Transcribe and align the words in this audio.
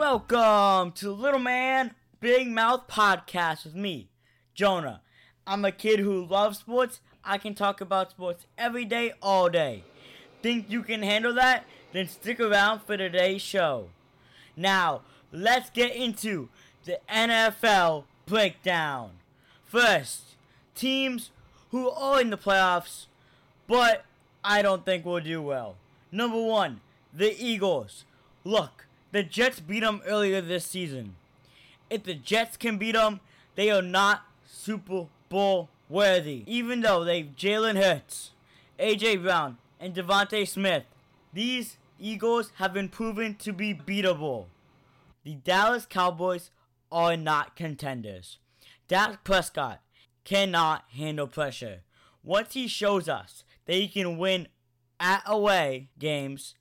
Welcome 0.00 0.92
to 0.92 1.12
Little 1.12 1.38
Man 1.38 1.94
Big 2.20 2.48
Mouth 2.48 2.88
Podcast 2.88 3.64
with 3.64 3.74
me, 3.74 4.08
Jonah. 4.54 5.02
I'm 5.46 5.62
a 5.62 5.72
kid 5.72 6.00
who 6.00 6.24
loves 6.24 6.60
sports. 6.60 7.00
I 7.22 7.36
can 7.36 7.54
talk 7.54 7.82
about 7.82 8.12
sports 8.12 8.46
every 8.56 8.86
day, 8.86 9.12
all 9.20 9.50
day. 9.50 9.84
Think 10.40 10.70
you 10.70 10.82
can 10.82 11.02
handle 11.02 11.34
that? 11.34 11.66
Then 11.92 12.08
stick 12.08 12.40
around 12.40 12.80
for 12.80 12.96
today's 12.96 13.42
show. 13.42 13.90
Now, 14.56 15.02
let's 15.32 15.68
get 15.68 15.94
into 15.94 16.48
the 16.86 16.98
NFL 17.06 18.04
breakdown. 18.24 19.10
First, 19.66 20.22
teams 20.74 21.30
who 21.72 21.90
are 21.90 22.22
in 22.22 22.30
the 22.30 22.38
playoffs, 22.38 23.04
but 23.66 24.06
I 24.42 24.62
don't 24.62 24.86
think 24.86 25.04
will 25.04 25.20
do 25.20 25.42
well. 25.42 25.76
Number 26.10 26.42
one, 26.42 26.80
the 27.12 27.36
Eagles. 27.38 28.06
Look, 28.44 28.86
the 29.12 29.22
Jets 29.22 29.60
beat 29.60 29.80
them 29.80 30.02
earlier 30.06 30.40
this 30.40 30.66
season. 30.66 31.16
If 31.88 32.04
the 32.04 32.14
Jets 32.14 32.56
can 32.56 32.78
beat 32.78 32.92
them, 32.92 33.20
they 33.54 33.70
are 33.70 33.82
not 33.82 34.22
Super 34.46 35.06
Bowl 35.28 35.68
worthy. 35.88 36.44
Even 36.46 36.80
though 36.80 37.04
they've 37.04 37.34
Jalen 37.36 37.76
Hurts, 37.76 38.30
AJ 38.78 39.22
Brown, 39.22 39.58
and 39.78 39.94
DeVonta 39.94 40.46
Smith, 40.46 40.84
these 41.32 41.76
Eagles 41.98 42.52
have 42.56 42.72
been 42.72 42.88
proven 42.88 43.34
to 43.36 43.52
be 43.52 43.74
beatable. 43.74 44.46
The 45.24 45.34
Dallas 45.34 45.86
Cowboys 45.86 46.50
are 46.90 47.16
not 47.16 47.56
contenders. 47.56 48.38
Dak 48.88 49.22
Prescott 49.22 49.80
cannot 50.24 50.84
handle 50.92 51.26
pressure. 51.26 51.80
Once 52.22 52.54
he 52.54 52.66
shows 52.66 53.08
us 53.08 53.44
that 53.66 53.74
he 53.74 53.88
can 53.88 54.18
win 54.18 54.48
at 54.98 55.22
away 55.26 55.88
games 55.98 56.54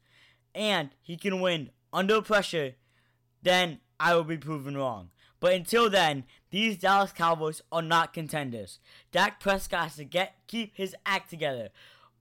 and 0.53 0.89
he 1.01 1.17
can 1.17 1.41
win 1.41 1.69
under 1.93 2.21
pressure, 2.21 2.75
then 3.41 3.79
I 3.99 4.15
will 4.15 4.23
be 4.23 4.37
proven 4.37 4.77
wrong. 4.77 5.09
But 5.39 5.53
until 5.53 5.89
then, 5.89 6.25
these 6.51 6.77
Dallas 6.77 7.11
Cowboys 7.11 7.61
are 7.71 7.81
not 7.81 8.13
contenders. 8.13 8.79
Dak 9.11 9.39
Prescott 9.39 9.83
has 9.83 9.95
to 9.95 10.03
get 10.03 10.35
keep 10.47 10.75
his 10.75 10.95
act 11.05 11.29
together, 11.29 11.69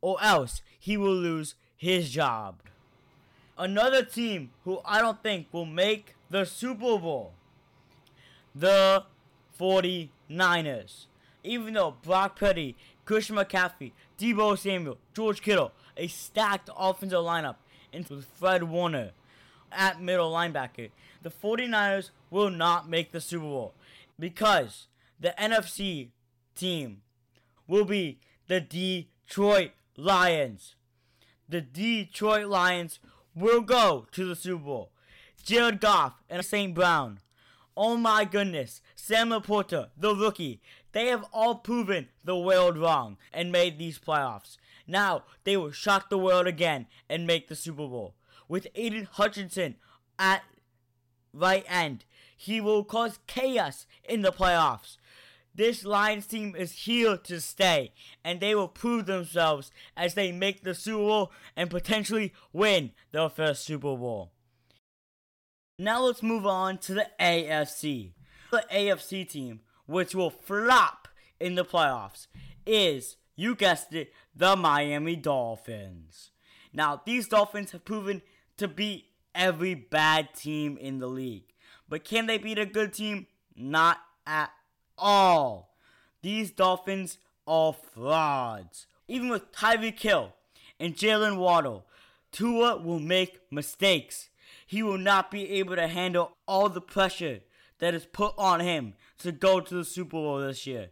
or 0.00 0.22
else 0.22 0.62
he 0.78 0.96
will 0.96 1.14
lose 1.14 1.54
his 1.76 2.10
job. 2.10 2.60
Another 3.56 4.04
team 4.04 4.50
who 4.64 4.80
I 4.84 5.00
don't 5.00 5.22
think 5.22 5.48
will 5.52 5.66
make 5.66 6.14
the 6.30 6.44
Super 6.44 6.98
Bowl, 6.98 7.32
the 8.54 9.04
49ers. 9.58 11.06
Even 11.42 11.74
though 11.74 11.96
Brock 12.02 12.38
Purdy, 12.38 12.76
Christian 13.04 13.36
McCaffrey, 13.36 13.92
Deebo 14.18 14.56
Samuel, 14.58 14.98
George 15.14 15.40
Kittle, 15.40 15.72
a 15.96 16.06
stacked 16.06 16.70
offensive 16.76 17.20
lineup, 17.20 17.56
and 17.92 18.06
Fred 18.06 18.64
Warner, 18.64 19.10
at 19.72 20.00
middle 20.00 20.32
linebacker. 20.32 20.90
The 21.22 21.30
49ers 21.30 22.10
will 22.30 22.50
not 22.50 22.88
make 22.88 23.12
the 23.12 23.20
Super 23.20 23.44
Bowl 23.44 23.74
because 24.18 24.86
the 25.18 25.34
NFC 25.38 26.10
team 26.54 27.02
will 27.66 27.84
be 27.84 28.20
the 28.46 28.60
Detroit 28.60 29.72
Lions. 29.96 30.74
The 31.48 31.60
Detroit 31.60 32.46
Lions 32.46 33.00
will 33.34 33.60
go 33.60 34.06
to 34.12 34.26
the 34.26 34.36
Super 34.36 34.64
Bowl. 34.64 34.92
Jared 35.42 35.80
Goff 35.80 36.14
and 36.28 36.44
St. 36.44 36.74
Brown. 36.74 37.20
Oh 37.76 37.96
my 37.96 38.24
goodness. 38.24 38.80
Sam 38.96 39.30
LaPorta, 39.30 39.90
the 39.96 40.14
rookie. 40.14 40.60
They 40.92 41.06
have 41.06 41.24
all 41.32 41.56
proven 41.56 42.08
the 42.24 42.36
world 42.36 42.76
wrong 42.76 43.16
and 43.32 43.52
made 43.52 43.78
these 43.78 43.98
playoffs. 43.98 44.56
Now 44.86 45.24
they 45.44 45.56
will 45.56 45.70
shock 45.70 46.10
the 46.10 46.18
world 46.18 46.46
again 46.46 46.86
and 47.08 47.26
make 47.26 47.48
the 47.48 47.54
Super 47.54 47.86
Bowl 47.86 48.14
with 48.48 48.66
Aidan 48.74 49.08
Hutchinson 49.10 49.76
at 50.18 50.42
right 51.32 51.64
end. 51.68 52.04
He 52.36 52.60
will 52.60 52.84
cause 52.84 53.18
chaos 53.26 53.86
in 54.08 54.22
the 54.22 54.32
playoffs. 54.32 54.96
This 55.54 55.84
Lions 55.84 56.26
team 56.26 56.54
is 56.56 56.70
here 56.84 57.16
to 57.16 57.40
stay, 57.40 57.92
and 58.24 58.38
they 58.38 58.54
will 58.54 58.68
prove 58.68 59.06
themselves 59.06 59.72
as 59.96 60.14
they 60.14 60.30
make 60.30 60.62
the 60.62 60.74
Super 60.74 60.98
Bowl 60.98 61.32
and 61.56 61.68
potentially 61.68 62.32
win 62.52 62.92
their 63.10 63.28
first 63.28 63.64
Super 63.64 63.96
Bowl. 63.96 64.30
Now 65.80 66.02
let's 66.02 66.22
move 66.22 66.46
on 66.46 66.78
to 66.78 66.94
the 66.94 67.08
AFC. 67.20 68.12
The 68.52 68.64
AFC 68.72 69.28
team, 69.28 69.60
which 69.86 70.14
will 70.14 70.30
flop 70.30 71.08
in 71.40 71.56
the 71.56 71.64
playoffs, 71.64 72.28
is, 72.64 73.16
you 73.34 73.54
guessed 73.54 73.92
it, 73.94 74.12
the 74.34 74.54
Miami 74.54 75.16
Dolphins. 75.16 76.30
Now, 76.72 77.02
these 77.04 77.26
Dolphins 77.28 77.72
have 77.72 77.84
proven 77.84 78.22
to 78.58 78.68
beat 78.68 79.06
every 79.34 79.74
bad 79.74 80.34
team 80.34 80.76
in 80.76 80.98
the 80.98 81.06
league. 81.06 81.44
But 81.88 82.04
can 82.04 82.26
they 82.26 82.38
beat 82.38 82.58
a 82.58 82.66
good 82.66 82.92
team? 82.92 83.26
Not 83.56 83.98
at 84.26 84.50
all. 84.96 85.74
These 86.22 86.50
Dolphins 86.50 87.18
are 87.46 87.72
frauds. 87.72 88.86
Even 89.06 89.28
with 89.28 89.52
Tyreek 89.52 89.98
Hill 89.98 90.34
and 90.78 90.94
Jalen 90.94 91.38
Waddle, 91.38 91.86
Tua 92.30 92.76
will 92.76 92.98
make 93.00 93.40
mistakes. 93.50 94.28
He 94.66 94.82
will 94.82 94.98
not 94.98 95.30
be 95.30 95.50
able 95.52 95.76
to 95.76 95.88
handle 95.88 96.36
all 96.46 96.68
the 96.68 96.80
pressure 96.80 97.40
that 97.78 97.94
is 97.94 98.04
put 98.04 98.34
on 98.36 98.60
him 98.60 98.94
to 99.18 99.32
go 99.32 99.60
to 99.60 99.74
the 99.74 99.84
Super 99.84 100.10
Bowl 100.10 100.40
this 100.40 100.66
year. 100.66 100.88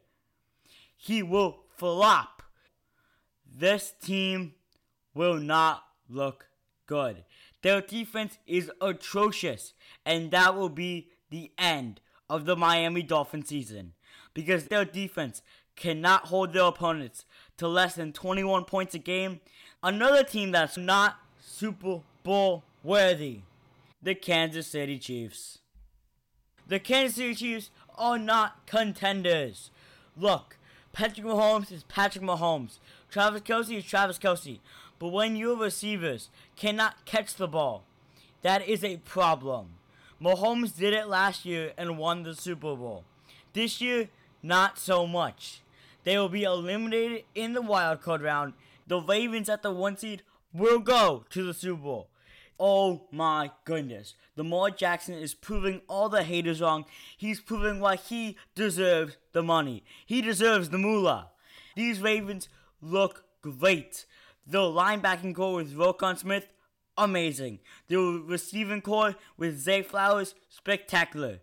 He 0.96 1.22
will 1.22 1.58
flop. 1.76 2.42
This 3.44 3.92
team 4.02 4.54
will 5.14 5.36
not 5.36 5.82
look 6.08 6.46
good. 6.86 7.24
Their 7.66 7.80
defense 7.80 8.38
is 8.46 8.70
atrocious, 8.80 9.74
and 10.04 10.30
that 10.30 10.54
will 10.54 10.68
be 10.68 11.08
the 11.30 11.50
end 11.58 12.00
of 12.30 12.44
the 12.44 12.54
Miami 12.54 13.02
Dolphin 13.02 13.44
season 13.44 13.94
because 14.34 14.66
their 14.68 14.84
defense 14.84 15.42
cannot 15.74 16.26
hold 16.26 16.52
their 16.52 16.62
opponents 16.62 17.24
to 17.56 17.66
less 17.66 17.96
than 17.96 18.12
21 18.12 18.66
points 18.66 18.94
a 18.94 19.00
game. 19.00 19.40
Another 19.82 20.22
team 20.22 20.52
that's 20.52 20.76
not 20.76 21.16
Super 21.40 22.02
Bowl 22.22 22.62
worthy, 22.84 23.40
the 24.00 24.14
Kansas 24.14 24.68
City 24.68 24.96
Chiefs. 24.96 25.58
The 26.68 26.78
Kansas 26.78 27.16
City 27.16 27.34
Chiefs 27.34 27.70
are 27.98 28.16
not 28.16 28.64
contenders. 28.66 29.72
Look, 30.16 30.56
Patrick 30.92 31.26
Mahomes 31.26 31.72
is 31.72 31.82
Patrick 31.82 32.24
Mahomes. 32.24 32.78
Travis 33.10 33.42
Kelce 33.42 33.76
is 33.76 33.84
Travis 33.84 34.20
Kelce. 34.20 34.60
But 34.98 35.08
when 35.08 35.36
your 35.36 35.56
receivers 35.56 36.30
cannot 36.56 37.04
catch 37.04 37.34
the 37.34 37.48
ball, 37.48 37.84
that 38.42 38.66
is 38.66 38.82
a 38.82 38.98
problem. 38.98 39.74
Mahomes 40.22 40.76
did 40.76 40.94
it 40.94 41.08
last 41.08 41.44
year 41.44 41.72
and 41.76 41.98
won 41.98 42.22
the 42.22 42.34
Super 42.34 42.74
Bowl. 42.74 43.04
This 43.52 43.80
year, 43.80 44.08
not 44.42 44.78
so 44.78 45.06
much. 45.06 45.60
They 46.04 46.16
will 46.16 46.28
be 46.28 46.44
eliminated 46.44 47.24
in 47.34 47.52
the 47.52 47.62
wild 47.62 48.00
card 48.00 48.22
round. 48.22 48.54
The 48.86 49.00
Ravens 49.00 49.48
at 49.48 49.62
the 49.62 49.72
one 49.72 49.96
seed 49.96 50.22
will 50.52 50.78
go 50.78 51.24
to 51.30 51.44
the 51.44 51.52
Super 51.52 51.82
Bowl. 51.82 52.08
Oh 52.58 53.02
my 53.10 53.50
goodness. 53.64 54.14
Lamar 54.36 54.70
Jackson 54.70 55.14
is 55.14 55.34
proving 55.34 55.82
all 55.88 56.08
the 56.08 56.22
haters 56.22 56.60
wrong. 56.60 56.86
He's 57.16 57.40
proving 57.40 57.80
why 57.80 57.96
he 57.96 58.36
deserves 58.54 59.16
the 59.32 59.42
money. 59.42 59.84
He 60.06 60.22
deserves 60.22 60.70
the 60.70 60.78
moolah. 60.78 61.30
These 61.74 62.00
Ravens 62.00 62.48
look 62.80 63.24
great. 63.42 64.06
The 64.46 64.58
linebacking 64.58 65.34
corps 65.34 65.56
with 65.56 65.74
Roquan 65.74 66.16
Smith, 66.16 66.48
amazing. 66.96 67.58
The 67.88 68.22
receiving 68.24 68.80
corps 68.80 69.16
with 69.36 69.58
Zay 69.58 69.82
Flowers, 69.82 70.34
spectacular. 70.48 71.40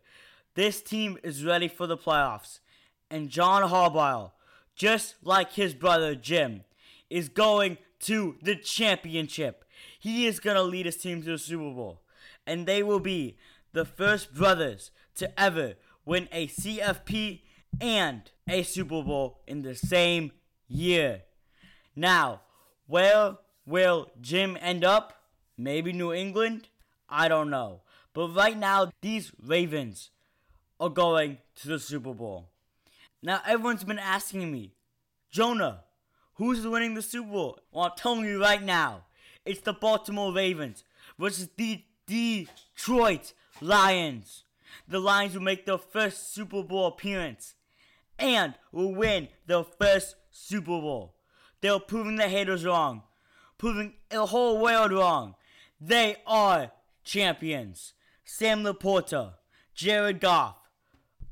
This 0.56 0.82
team 0.82 1.18
is 1.24 1.44
ready 1.44 1.68
for 1.68 1.88
the 1.88 1.98
playoffs. 1.98 2.60
And 3.10 3.30
John 3.30 3.70
Harbaugh, 3.70 4.32
just 4.76 5.16
like 5.24 5.54
his 5.54 5.74
brother 5.74 6.16
Jim, 6.16 6.64
is 7.10 7.30
going 7.30 7.78
to 8.02 8.38
the 8.42 8.56
championship. 8.56 9.66
He 10.00 10.26
is 10.26 10.40
going 10.40 10.56
to 10.56 10.64
lead 10.64 10.86
his 10.86 10.98
team 10.98 11.22
to 11.24 11.32
the 11.32 11.38
Super 11.38 11.74
Bowl. 11.74 12.02
And 12.48 12.66
they 12.66 12.84
will 12.84 13.00
be 13.00 13.38
the 13.74 13.86
first 13.86 14.34
brothers 14.34 14.92
to 15.16 15.40
ever 15.40 15.76
win 16.06 16.28
a 16.32 16.48
CFP 16.48 17.42
and 17.80 18.22
a 18.48 18.64
Super 18.64 19.02
Bowl 19.02 19.42
in 19.48 19.62
the 19.62 19.76
same 19.76 20.32
year. 20.68 21.24
Now, 21.96 22.42
where 22.94 23.38
will 23.66 24.12
Jim 24.22 24.56
end 24.62 24.86
up? 24.86 25.24
Maybe 25.58 25.92
New 25.92 26.14
England? 26.14 26.70
I 27.10 27.28
don't 27.28 27.50
know. 27.50 27.82
But 28.14 28.36
right 28.36 28.56
now, 28.56 28.92
these 29.02 29.32
Ravens 29.42 30.12
are 30.80 30.90
going 30.90 31.40
to 31.56 31.68
the 31.70 31.80
Super 31.80 32.14
Bowl. 32.14 32.50
Now, 33.24 33.42
everyone's 33.48 33.84
been 33.84 33.98
asking 33.98 34.52
me, 34.52 34.76
Jonah, 35.32 35.86
Who's 36.36 36.68
winning 36.68 36.94
the 36.94 37.02
Super 37.02 37.32
Bowl? 37.32 37.60
Well, 37.72 37.86
I'm 37.86 37.92
telling 37.98 38.26
you 38.26 38.40
right 38.40 38.62
now, 38.62 39.06
it's 39.44 39.62
the 39.62 39.74
Baltimore 39.74 40.32
Ravens 40.32 40.84
versus 41.18 41.50
the 41.58 41.84
Detroit 42.06 43.34
Lions. 43.60 44.44
The 44.88 45.00
Lions 45.00 45.34
will 45.34 45.42
make 45.42 45.66
their 45.66 45.80
first 45.80 46.32
Super 46.32 46.62
Bowl 46.62 46.88
appearance 46.88 47.56
and 48.20 48.54
will 48.72 48.94
win 48.94 49.30
their 49.48 49.64
first 49.64 50.16
Super 50.32 50.80
Bowl. 50.80 51.16
They're 51.64 51.80
proving 51.80 52.18
the 52.18 52.28
haters 52.28 52.66
wrong, 52.66 53.04
proving 53.58 53.94
the 54.10 54.26
whole 54.26 54.58
world 54.58 54.92
wrong. 54.92 55.36
They 55.80 56.18
are 56.28 56.72
champions. 57.06 57.94
Sam 58.26 58.64
Laporta, 58.64 59.36
Jared 59.74 60.20
Goff, 60.20 60.58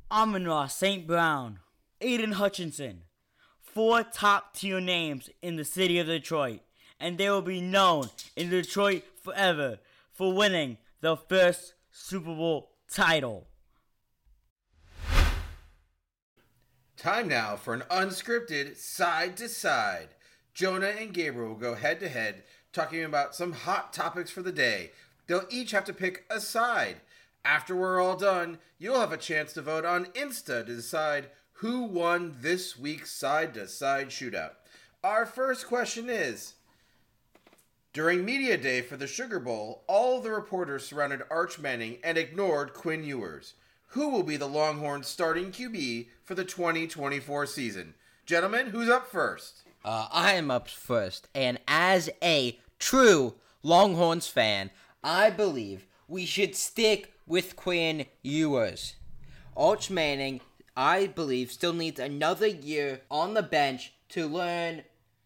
Amon-Ra 0.09 0.67
St. 0.67 1.05
Brown, 1.05 1.59
Aidan 1.99 2.31
Hutchinson. 2.31 3.01
Four 3.61 4.03
top 4.03 4.55
tier 4.55 4.79
names 4.79 5.29
in 5.41 5.57
the 5.57 5.65
city 5.65 5.99
of 5.99 6.07
Detroit, 6.07 6.61
and 6.97 7.17
they 7.17 7.29
will 7.29 7.41
be 7.41 7.59
known 7.59 8.09
in 8.37 8.49
Detroit 8.49 9.03
forever 9.21 9.79
for 10.13 10.31
winning 10.31 10.77
the 11.01 11.17
first 11.17 11.73
Super 11.91 12.33
Bowl 12.33 12.71
title. 12.89 13.49
Time 16.95 17.27
now 17.27 17.57
for 17.57 17.73
an 17.73 17.83
unscripted 17.91 18.77
side 18.77 19.35
to 19.35 19.49
side. 19.49 20.07
Jonah 20.53 20.87
and 20.87 21.13
Gabriel 21.13 21.49
will 21.49 21.55
go 21.55 21.75
head 21.75 21.99
to 21.99 22.09
head 22.09 22.43
talking 22.73 23.03
about 23.03 23.35
some 23.35 23.53
hot 23.53 23.93
topics 23.93 24.31
for 24.31 24.41
the 24.41 24.51
day. 24.51 24.91
They'll 25.27 25.45
each 25.49 25.71
have 25.71 25.85
to 25.85 25.93
pick 25.93 26.25
a 26.29 26.39
side. 26.39 26.97
After 27.43 27.75
we're 27.75 28.01
all 28.01 28.15
done, 28.15 28.59
you'll 28.77 28.99
have 28.99 29.11
a 29.11 29.17
chance 29.17 29.53
to 29.53 29.61
vote 29.61 29.85
on 29.85 30.05
Insta 30.07 30.65
to 30.65 30.75
decide 30.75 31.29
who 31.53 31.83
won 31.83 32.35
this 32.39 32.77
week's 32.77 33.11
side 33.11 33.53
to 33.55 33.67
side 33.67 34.09
shootout. 34.09 34.51
Our 35.03 35.25
first 35.25 35.67
question 35.67 36.09
is 36.09 36.53
During 37.93 38.23
Media 38.23 38.57
Day 38.57 38.81
for 38.81 38.97
the 38.97 39.07
Sugar 39.07 39.39
Bowl, 39.39 39.83
all 39.87 40.21
the 40.21 40.31
reporters 40.31 40.85
surrounded 40.85 41.23
Arch 41.29 41.59
Manning 41.59 41.97
and 42.03 42.17
ignored 42.17 42.73
Quinn 42.73 43.03
Ewers 43.03 43.53
who 43.91 44.07
will 44.07 44.23
be 44.23 44.37
the 44.37 44.47
Longhorns 44.47 45.07
starting 45.07 45.51
QB 45.51 46.07
for 46.23 46.33
the 46.33 46.45
2024 46.45 47.45
season. 47.45 47.93
Gentlemen, 48.25 48.67
who's 48.67 48.87
up 48.89 49.07
first? 49.11 49.63
Uh, 49.83 50.07
I 50.11 50.33
am 50.33 50.51
up 50.51 50.67
first, 50.67 51.27
and 51.33 51.59
as 51.67 52.09
a 52.21 52.59
true 52.77 53.33
Longhorns 53.63 54.27
fan, 54.27 54.69
I 55.03 55.31
believe 55.31 55.87
we 56.07 56.25
should 56.25 56.55
stick 56.55 57.13
with 57.25 57.55
Quinn 57.55 58.05
Ewers. 58.21 58.95
Arch 59.57 59.89
Manning, 59.89 60.41
I 60.77 61.07
believe, 61.07 61.51
still 61.51 61.73
needs 61.73 61.99
another 61.99 62.45
year 62.45 63.01
on 63.09 63.33
the 63.33 63.41
bench 63.41 63.93
to 64.09 64.27
learn 64.27 64.83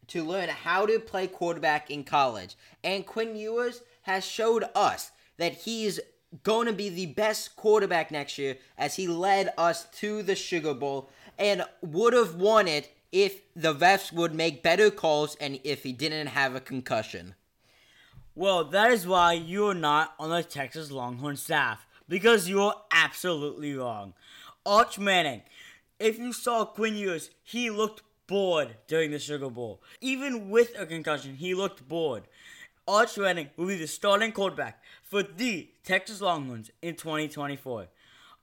to 0.08 0.24
learn 0.24 0.50
how 0.50 0.86
to 0.86 1.00
play 1.00 1.26
quarterback 1.26 1.90
in 1.90 2.04
college. 2.04 2.56
And 2.84 3.06
Quinn 3.06 3.36
Ewers 3.36 3.82
has 4.04 4.24
showed 4.24 4.64
us 4.76 5.12
that 5.38 5.54
he's 5.54 6.00
going 6.44 6.68
to 6.68 6.74
be 6.74 6.90
the 6.90 7.08
best 7.08 7.56
quarterback 7.56 8.12
next 8.12 8.38
year 8.38 8.58
as 8.78 8.96
he 8.96 9.08
led 9.08 9.52
us 9.58 9.86
to 9.86 10.22
the 10.22 10.36
Sugar 10.36 10.76
Bowl 10.76 11.10
and 11.40 11.64
would 11.82 12.14
have 12.14 12.36
won 12.36 12.68
it 12.68 12.92
if 13.16 13.44
the 13.56 13.74
refs 13.74 14.12
would 14.12 14.36
make 14.36 14.62
better 14.62 14.92
calls 14.92 15.38
and 15.40 15.58
if 15.64 15.84
he 15.84 15.94
didn't 15.94 16.28
have 16.28 16.54
a 16.54 16.60
concussion. 16.60 17.34
Well, 18.36 18.66
that 18.66 18.92
is 18.92 19.08
why 19.08 19.32
you're 19.32 19.74
not 19.74 20.14
on 20.20 20.32
the 20.32 20.44
Texas 20.44 20.92
Longhorn 20.92 21.38
staff 21.38 21.88
because 22.10 22.50
you're 22.50 22.74
absolutely 22.92 23.74
wrong. 23.74 24.16
Arch 24.66 25.00
Manning, 25.00 25.44
if 25.98 26.20
you 26.20 26.34
saw 26.34 26.66
Quinn 26.66 26.98
Ewers, 26.98 27.30
he 27.42 27.70
looked 27.70 28.02
bored 28.28 28.76
during 28.86 29.12
the 29.12 29.20
Sugar 29.20 29.50
Bowl. 29.50 29.82
Even 30.02 30.50
with 30.50 30.78
a 30.78 30.86
concussion, 30.86 31.36
he 31.36 31.56
looked 31.56 31.88
bored. 31.88 32.24
Arch 32.86 33.18
Manning 33.18 33.50
will 33.56 33.68
be 33.68 33.78
the 33.78 33.88
starting 33.88 34.34
quarterback 34.34 34.84
for 35.04 35.24
the 35.24 35.70
Texas 35.86 36.20
Longhorns 36.20 36.70
in 36.82 36.96
2024. 36.96 37.88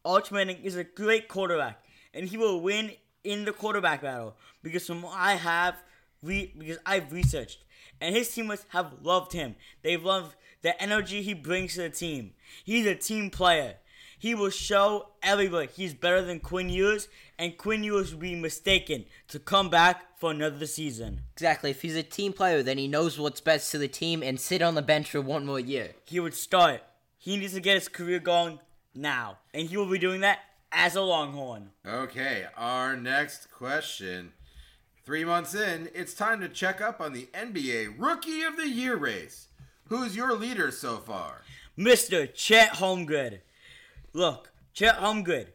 Arch 0.02 0.32
Manning 0.32 0.64
is 0.64 0.76
a 0.76 0.84
great 0.84 1.28
quarterback, 1.28 1.84
and 2.14 2.28
he 2.28 2.38
will 2.38 2.58
win 2.58 2.92
in 3.24 3.44
the 3.44 3.52
quarterback 3.52 4.02
battle 4.02 4.36
because 4.62 4.86
from 4.86 5.02
what 5.02 5.16
I 5.16 5.34
have 5.34 5.76
re- 6.22 6.52
because 6.56 6.78
I've 6.86 7.12
researched, 7.12 7.64
and 8.00 8.14
his 8.14 8.32
teammates 8.32 8.66
have 8.70 8.94
loved 9.02 9.32
him. 9.32 9.56
They've 9.82 10.02
loved 10.02 10.36
the 10.62 10.80
energy 10.80 11.22
he 11.22 11.34
brings 11.34 11.74
to 11.74 11.82
the 11.82 11.90
team. 11.90 12.32
He's 12.64 12.86
a 12.86 12.94
team 12.94 13.30
player. 13.30 13.76
He 14.18 14.36
will 14.36 14.50
show 14.50 15.08
everybody 15.20 15.68
he's 15.74 15.94
better 15.94 16.22
than 16.22 16.38
Quinn 16.38 16.68
Ewers, 16.68 17.08
and 17.38 17.58
Quinn 17.58 17.82
Ewers 17.82 18.14
will 18.14 18.20
be 18.20 18.36
mistaken 18.36 19.04
to 19.28 19.40
come 19.40 19.68
back 19.68 20.16
for 20.16 20.30
another 20.30 20.66
season. 20.66 21.22
Exactly. 21.32 21.70
If 21.70 21.82
he's 21.82 21.96
a 21.96 22.04
team 22.04 22.32
player, 22.32 22.62
then 22.62 22.78
he 22.78 22.86
knows 22.86 23.18
what's 23.18 23.40
best 23.40 23.72
to 23.72 23.78
the 23.78 23.88
team 23.88 24.22
and 24.22 24.38
sit 24.38 24.62
on 24.62 24.76
the 24.76 24.82
bench 24.82 25.10
for 25.10 25.20
one 25.20 25.44
more 25.44 25.58
year. 25.58 25.90
He 26.04 26.20
would 26.20 26.34
start. 26.34 26.82
He 27.18 27.36
needs 27.36 27.54
to 27.54 27.60
get 27.60 27.74
his 27.74 27.88
career 27.88 28.20
going 28.20 28.60
now, 28.94 29.38
and 29.52 29.68
he 29.68 29.76
will 29.76 29.90
be 29.90 29.98
doing 29.98 30.20
that 30.20 30.38
as 30.72 30.96
a 30.96 31.02
Longhorn. 31.02 31.70
Okay, 31.86 32.46
our 32.56 32.96
next 32.96 33.50
question. 33.50 34.32
Three 35.04 35.24
months 35.24 35.54
in, 35.54 35.90
it's 35.94 36.14
time 36.14 36.40
to 36.40 36.48
check 36.48 36.80
up 36.80 37.00
on 37.00 37.12
the 37.12 37.28
NBA 37.34 37.94
Rookie 37.98 38.42
of 38.42 38.56
the 38.56 38.68
Year 38.68 38.96
race. 38.96 39.48
Who's 39.88 40.16
your 40.16 40.34
leader 40.34 40.70
so 40.70 40.96
far? 40.96 41.42
Mr. 41.78 42.32
Chet 42.32 42.74
Holmgren. 42.74 43.40
Look, 44.12 44.52
Chet 44.72 44.98
Holmgren, 44.98 45.48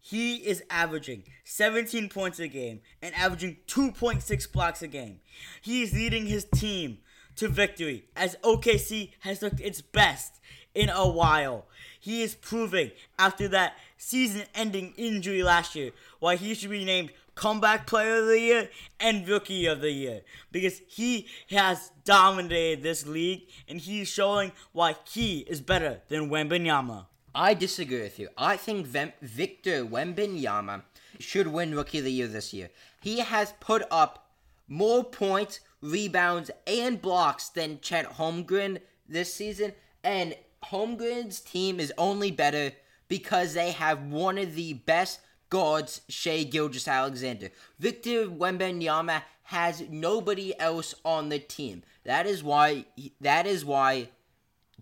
he 0.00 0.36
is 0.36 0.62
averaging 0.70 1.24
17 1.44 2.08
points 2.08 2.38
a 2.38 2.48
game 2.48 2.80
and 3.02 3.14
averaging 3.14 3.58
2.6 3.66 4.52
blocks 4.52 4.82
a 4.82 4.88
game. 4.88 5.20
He 5.60 5.82
is 5.82 5.92
leading 5.92 6.26
his 6.26 6.44
team 6.54 6.98
to 7.36 7.48
victory 7.48 8.06
as 8.14 8.36
OKC 8.42 9.12
has 9.20 9.42
looked 9.42 9.60
its 9.60 9.80
best 9.80 10.40
in 10.74 10.88
a 10.88 11.08
while. 11.08 11.66
He 11.98 12.22
is 12.22 12.34
proving 12.34 12.90
after 13.18 13.48
that 13.48 13.74
season 14.04 14.42
ending 14.54 14.92
injury 14.96 15.42
last 15.42 15.74
year 15.74 15.90
why 16.20 16.36
he 16.36 16.54
should 16.54 16.70
be 16.70 16.84
named 16.84 17.10
comeback 17.34 17.86
player 17.86 18.20
of 18.20 18.26
the 18.26 18.38
year 18.38 18.70
and 19.00 19.26
rookie 19.26 19.66
of 19.66 19.80
the 19.80 19.90
year 19.90 20.20
because 20.52 20.80
he 20.86 21.26
has 21.50 21.90
dominated 22.04 22.82
this 22.82 23.06
league 23.06 23.42
and 23.68 23.80
he's 23.80 24.06
showing 24.08 24.52
why 24.72 24.94
he 25.10 25.40
is 25.40 25.60
better 25.60 26.00
than 26.08 26.30
Wembanyama. 26.30 27.06
I 27.34 27.54
disagree 27.54 28.02
with 28.02 28.18
you. 28.18 28.28
I 28.38 28.56
think 28.56 28.86
Vem- 28.86 29.12
Victor 29.20 29.84
Wembanyama 29.84 30.82
should 31.18 31.48
win 31.48 31.74
Rookie 31.74 31.98
of 31.98 32.04
the 32.04 32.12
Year 32.12 32.28
this 32.28 32.52
year. 32.52 32.70
He 33.00 33.20
has 33.20 33.54
put 33.58 33.82
up 33.90 34.30
more 34.68 35.02
points, 35.02 35.60
rebounds, 35.80 36.50
and 36.66 37.00
blocks 37.02 37.48
than 37.48 37.80
Chet 37.80 38.16
Holmgren 38.16 38.78
this 39.08 39.34
season, 39.34 39.72
and 40.04 40.36
Holmgren's 40.64 41.40
team 41.40 41.80
is 41.80 41.92
only 41.98 42.30
better 42.30 42.72
because 43.14 43.54
they 43.54 43.70
have 43.70 44.02
one 44.02 44.36
of 44.38 44.56
the 44.56 44.72
best 44.72 45.20
guards, 45.48 46.00
Shai 46.08 46.42
Gilgeous-Alexander. 46.42 47.50
Victor 47.78 48.26
Wembanyama 48.26 49.22
has 49.44 49.84
nobody 49.88 50.58
else 50.58 50.96
on 51.04 51.28
the 51.28 51.38
team. 51.38 51.84
That 52.02 52.26
is 52.26 52.42
why. 52.42 52.86
That 53.20 53.46
is 53.46 53.64
why 53.64 54.08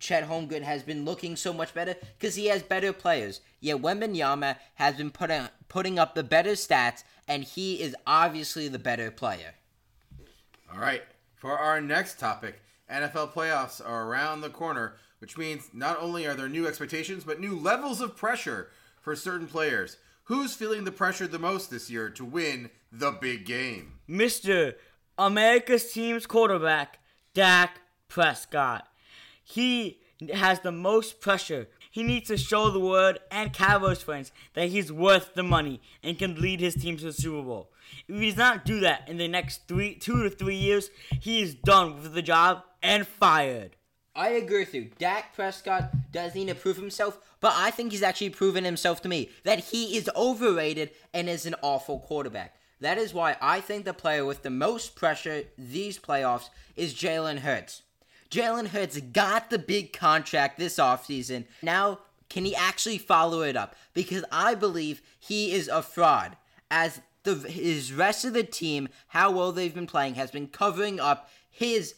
Chet 0.01 0.27
Holmgren 0.27 0.63
has 0.63 0.83
been 0.83 1.05
looking 1.05 1.37
so 1.37 1.53
much 1.53 1.75
better 1.75 1.95
because 2.19 2.37
he 2.37 2.47
has 2.47 2.63
better 2.63 2.95
players. 2.95 3.43
Yet 3.61 3.83
Wembanyama 3.83 4.57
has 4.77 4.95
been 4.95 5.11
putting 5.11 5.41
uh, 5.41 5.49
putting 5.69 5.99
up 5.99 6.15
the 6.15 6.25
better 6.25 6.53
stats, 6.53 7.05
and 7.29 7.45
he 7.45 7.83
is 7.83 7.95
obviously 8.07 8.67
the 8.67 8.79
better 8.79 9.11
player. 9.11 9.57
All 10.73 10.81
right, 10.81 11.03
for 11.35 11.59
our 11.59 11.83
next 11.83 12.19
topic, 12.19 12.63
NFL 12.93 13.33
playoffs 13.33 13.81
are 13.85 14.07
around 14.07 14.41
the 14.41 14.51
corner, 14.51 14.95
which 15.19 15.39
means 15.39 15.71
not 15.73 16.01
only 16.01 16.27
are 16.27 16.35
there 16.35 16.49
new 16.49 16.67
expectations, 16.67 17.25
but 17.25 17.41
new 17.41 17.59
levels 17.59 18.01
of 18.01 18.17
pressure 18.17 18.69
for 19.01 19.17
certain 19.17 19.47
players. 19.47 19.97
Who's 20.25 20.55
feeling 20.55 20.85
the 20.85 20.93
pressure 20.93 21.27
the 21.27 21.39
most 21.39 21.71
this 21.71 21.91
year 21.91 22.09
to 22.11 22.25
win 22.25 22.71
the 22.93 23.11
big 23.11 23.45
game? 23.45 23.95
Mr. 24.09 24.75
America's 25.19 25.93
team's 25.93 26.27
quarterback, 26.27 27.01
Dak 27.35 27.81
Prescott. 28.09 28.87
He 29.43 29.99
has 30.33 30.61
the 30.61 30.73
most 30.73 31.21
pressure. 31.21 31.69
He 31.93 32.03
needs 32.03 32.29
to 32.29 32.39
show 32.39 32.71
the 32.71 32.81
world 32.81 33.19
and 33.31 33.53
Cowboys 33.53 34.03
fans 34.03 34.33
that 34.55 34.71
he's 34.71 34.91
worth 34.91 35.35
the 35.35 35.43
money 35.43 35.83
and 36.03 36.19
can 36.19 36.41
lead 36.41 36.59
his 36.59 36.75
team 36.75 36.97
to 36.97 37.05
the 37.05 37.13
Super 37.13 37.43
Bowl. 37.43 37.71
If 38.09 38.19
he 38.19 38.31
does 38.31 38.39
not 38.39 38.65
do 38.65 38.81
that 38.81 39.07
in 39.11 39.19
the 39.19 39.29
next 39.29 39.69
three, 39.69 39.95
two 39.97 40.23
to 40.23 40.31
three 40.31 40.57
years, 40.57 40.89
he 41.21 41.43
is 41.43 41.55
done 41.55 42.03
with 42.03 42.15
the 42.15 42.23
job 42.23 42.63
and 42.83 43.07
fired. 43.07 43.77
I 44.17 44.31
agree 44.31 44.61
with 44.61 44.75
you. 44.75 44.91
Dak 44.99 45.35
Prescott 45.35 45.91
does 46.13 46.35
need 46.35 46.49
to 46.49 46.55
prove 46.55 46.77
himself, 46.79 47.19
but 47.41 47.53
I 47.55 47.71
think 47.71 47.93
he's 47.93 48.03
actually 48.03 48.31
proven 48.31 48.65
himself 48.65 49.03
to 49.03 49.09
me 49.11 49.29
that 49.45 49.59
he 49.59 49.99
is 49.99 50.09
overrated 50.17 50.93
and 51.13 51.29
is 51.29 51.45
an 51.45 51.57
awful 51.61 51.99
quarterback. 51.99 52.57
That 52.81 52.97
is 52.97 53.13
why 53.13 53.37
I 53.43 53.61
think 53.61 53.85
the 53.85 53.93
player 53.93 54.25
with 54.25 54.43
the 54.43 54.51
most 54.51 54.97
pressure 54.97 55.45
these 55.59 55.99
playoffs 55.99 56.49
is 56.75 56.95
Jalen 56.95 57.41
Hurts. 57.41 57.83
Jalen 58.33 58.69
Hurts 58.69 58.99
got 58.99 59.51
the 59.51 59.59
big 59.59 59.93
contract 59.93 60.59
this 60.59 60.79
offseason. 60.79 61.45
Now, 61.61 61.99
can 62.31 62.47
he 62.47 62.57
actually 62.57 62.97
follow 62.97 63.43
it 63.43 63.57
up? 63.57 63.77
Because 63.93 64.25
I 64.33 64.55
believe 64.55 65.03
he 65.21 65.53
is 65.53 65.69
a 65.69 65.83
fraud. 65.83 66.39
As 66.71 67.03
the 67.25 67.35
his 67.35 67.93
rest 67.93 68.25
of 68.25 68.33
the 68.33 68.43
team, 68.43 68.89
how 69.09 69.31
well 69.31 69.53
they've 69.53 69.75
been 69.75 69.87
playing, 69.87 70.15
has 70.15 70.31
been 70.31 70.47
covering 70.47 70.99
up 70.99 71.29
his 71.51 71.95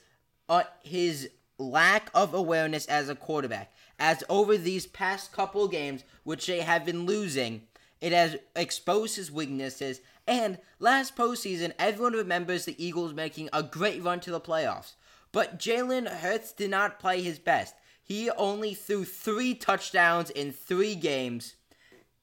uh, 0.49 0.65
his 0.83 1.31
lack 1.57 2.11
of 2.13 2.35
awareness 2.35 2.87
as 2.87 3.09
a 3.09 3.15
quarterback. 3.15 3.73
As 4.01 4.25
over 4.29 4.57
these 4.57 4.89
past 4.89 5.33
couple 5.33 5.69
games, 5.69 6.03
which 6.25 6.49
they 6.49 6.63
have 6.63 6.85
been 6.85 7.07
losing, 7.07 7.63
it 8.01 8.11
has 8.11 8.37
exposed 8.57 9.15
his 9.15 9.31
weaknesses. 9.31 10.01
And 10.27 10.59
last 10.81 11.15
postseason, 11.15 11.75
everyone 11.79 12.15
remembers 12.15 12.65
the 12.65 12.85
Eagles 12.85 13.15
making 13.15 13.51
a 13.53 13.63
great 13.63 14.03
run 14.03 14.19
to 14.21 14.33
the 14.33 14.41
playoffs. 14.41 14.95
But 15.35 15.59
Jalen 15.59 16.09
Hurts 16.09 16.53
did 16.53 16.71
not 16.71 17.01
play 17.01 17.21
his 17.21 17.41
best. 17.41 17.75
He 18.01 18.31
only 18.31 18.73
threw 18.73 19.05
three 19.05 19.53
touchdowns 19.53 20.31
in 20.31 20.53
three 20.53 20.95
games, 20.95 21.57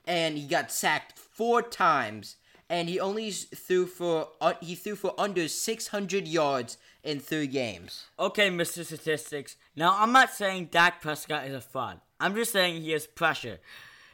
and 0.07 0.37
he 0.37 0.47
got 0.47 0.71
sacked 0.71 1.19
four 1.19 1.61
times. 1.61 2.37
And 2.69 2.87
he 2.87 3.01
only 3.01 3.29
threw 3.31 3.85
for 3.85 4.29
uh, 4.39 4.53
he 4.61 4.75
threw 4.75 4.95
for 4.95 5.13
under 5.17 5.49
600 5.49 6.25
yards 6.25 6.77
in 7.03 7.19
three 7.19 7.47
games. 7.47 8.05
Okay, 8.17 8.49
Mr. 8.49 8.85
Statistics. 8.85 9.57
Now, 9.75 9.93
I'm 9.99 10.13
not 10.13 10.31
saying 10.31 10.69
Dak 10.71 11.01
Prescott 11.01 11.47
is 11.47 11.53
a 11.53 11.59
fraud. 11.59 11.99
I'm 12.17 12.33
just 12.33 12.53
saying 12.53 12.81
he 12.81 12.91
has 12.91 13.07
pressure. 13.07 13.59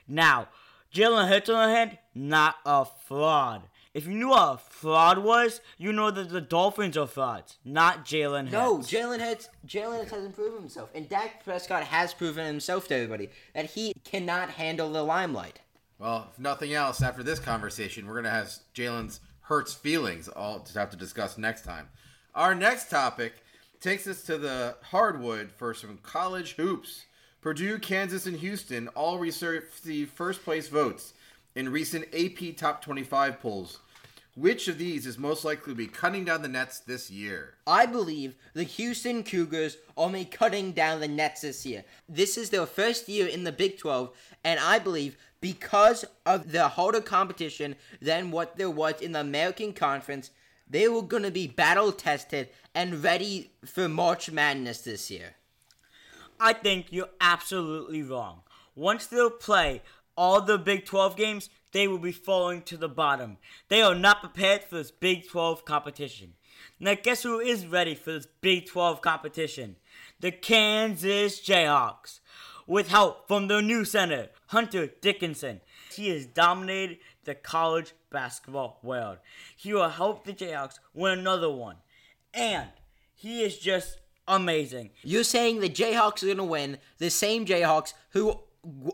Now, 0.08 0.48
Jalen 0.92 1.28
Hurts 1.28 1.50
on 1.50 1.70
the 1.70 1.76
hand, 1.76 2.00
not 2.16 2.56
a 2.66 2.86
fraud. 2.86 3.62
If 3.98 4.06
you 4.06 4.14
knew 4.14 4.30
what 4.30 4.54
a 4.54 4.58
fraud 4.60 5.18
was, 5.18 5.60
you 5.80 5.92
know 5.92 6.12
that 6.12 6.30
the 6.30 6.40
Dolphins 6.40 6.96
are 6.98 7.08
frauds, 7.08 7.58
not 7.66 8.06
Jalen 8.06 8.50
Hurts. 8.50 8.52
No, 8.52 8.78
Jalen 8.78 9.20
Hurts. 9.20 9.50
Jalen 9.66 9.98
Hurts 9.98 10.12
hasn't 10.12 10.36
proven 10.36 10.60
himself, 10.60 10.92
and 10.94 11.10
Dak 11.10 11.44
Prescott 11.44 11.82
has 11.82 12.14
proven 12.14 12.46
himself 12.46 12.88
to 12.90 12.94
everybody 12.96 13.32
that 13.56 13.72
he 13.72 13.96
cannot 14.04 14.52
handle 14.52 14.92
the 14.92 15.02
limelight. 15.02 15.62
Well, 15.98 16.28
if 16.32 16.38
nothing 16.38 16.76
else, 16.76 17.02
after 17.02 17.24
this 17.24 17.40
conversation, 17.40 18.06
we're 18.06 18.18
gonna 18.18 18.30
have 18.30 18.54
Jalen's 18.76 19.20
hurts 19.42 19.74
feelings 19.74 20.28
all 20.28 20.60
to 20.60 20.78
have 20.78 20.92
to 20.92 20.98
discuss 20.98 21.40
next 21.40 21.64
time. 21.64 21.90
Our 22.36 22.54
next 22.54 22.92
topic 22.92 23.34
takes 23.82 24.06
us 24.06 24.22
to 24.26 24.38
the 24.38 24.76
hardwood 24.92 25.50
for 25.52 25.74
some 25.74 25.98
college 26.04 26.54
hoops. 26.54 27.06
Purdue, 27.42 27.80
Kansas, 27.80 28.28
and 28.28 28.38
Houston 28.38 28.90
all 28.90 29.18
received 29.18 30.12
first 30.12 30.44
place 30.44 30.68
votes 30.68 31.16
in 31.56 31.70
recent 31.70 32.06
AP 32.14 32.56
Top 32.56 32.84
25 32.84 33.42
polls. 33.42 33.80
Which 34.38 34.68
of 34.68 34.78
these 34.78 35.08
is 35.08 35.18
most 35.18 35.44
likely 35.44 35.74
to 35.74 35.76
be 35.76 35.88
cutting 35.88 36.24
down 36.24 36.44
the 36.44 36.48
nets 36.48 36.78
this 36.78 37.10
year? 37.10 37.56
I 37.66 37.88
believe 37.88 38.36
the 38.54 38.62
Houston 38.62 39.24
Cougars 39.24 39.78
are 39.98 40.06
only 40.06 40.26
cutting 40.26 40.74
down 40.74 41.00
the 41.00 41.08
nets 41.08 41.42
this 41.42 41.66
year. 41.66 41.84
This 42.08 42.38
is 42.38 42.52
their 42.52 42.68
first 42.68 43.10
year 43.10 43.26
in 43.26 43.46
the 43.46 43.52
Big 43.52 43.80
12, 43.80 44.12
and 44.44 44.60
I 44.60 44.78
believe 44.78 45.18
because 45.42 46.06
of 46.24 46.52
the 46.52 46.68
harder 46.68 47.02
competition 47.02 47.78
than 48.00 48.30
what 48.30 48.58
there 48.58 48.70
was 48.70 49.02
in 49.02 49.14
the 49.14 49.22
American 49.22 49.74
Conference, 49.74 50.30
they 50.70 50.88
were 50.88 51.02
going 51.02 51.24
to 51.24 51.32
be 51.32 51.48
battle 51.48 51.92
tested 51.92 52.50
and 52.76 53.04
ready 53.04 53.50
for 53.66 53.90
March 53.90 54.30
Madness 54.30 54.82
this 54.82 55.10
year. 55.10 55.34
I 56.40 56.54
think 56.54 56.92
you're 56.92 57.10
absolutely 57.20 58.04
wrong. 58.04 58.42
Once 58.76 59.08
they'll 59.08 59.32
play 59.32 59.82
all 60.16 60.42
the 60.42 60.60
Big 60.60 60.86
12 60.86 61.16
games, 61.16 61.50
they 61.72 61.88
will 61.88 61.98
be 61.98 62.12
falling 62.12 62.62
to 62.64 62.78
the 62.78 62.90
bottom. 62.90 63.38
They 63.70 63.82
are 63.82 63.96
not 63.96 64.22
prepared 64.22 64.64
for 64.64 64.76
this 64.76 64.92
Big 64.92 65.28
12 65.28 65.66
competition. 65.66 66.34
Now, 66.80 66.96
guess 66.96 67.24
who 67.24 67.40
is 67.40 67.66
ready 67.66 67.96
for 67.96 68.14
this 68.14 68.28
Big 68.42 68.68
12 68.68 69.02
competition? 69.02 69.76
The 70.20 70.32
Kansas 70.32 71.40
Jayhawks. 71.42 72.20
With 72.66 72.90
help 72.90 73.28
from 73.28 73.48
their 73.48 73.62
new 73.62 73.86
center, 73.86 74.28
Hunter 74.48 74.88
Dickinson. 74.88 75.62
He 75.94 76.10
has 76.10 76.26
dominated 76.26 76.98
the 77.24 77.34
college 77.34 77.94
basketball 78.12 78.80
world. 78.84 79.18
He 79.56 79.74
will 79.74 79.90
help 79.90 80.26
the 80.26 80.34
Jayhawks 80.34 80.80
win 80.94 81.20
another 81.20 81.50
one. 81.50 81.78
And 82.34 82.70
he 83.16 83.44
is 83.44 83.58
just 83.58 84.00
amazing. 84.28 84.92
You're 85.02 85.24
saying 85.24 85.60
the 85.60 85.70
Jayhawks 85.70 86.24
are 86.24 86.28
going 86.28 86.38
to 86.38 86.44
win, 86.44 86.78
the 86.98 87.10
same 87.10 87.46
Jayhawks 87.46 87.94
who 88.12 88.40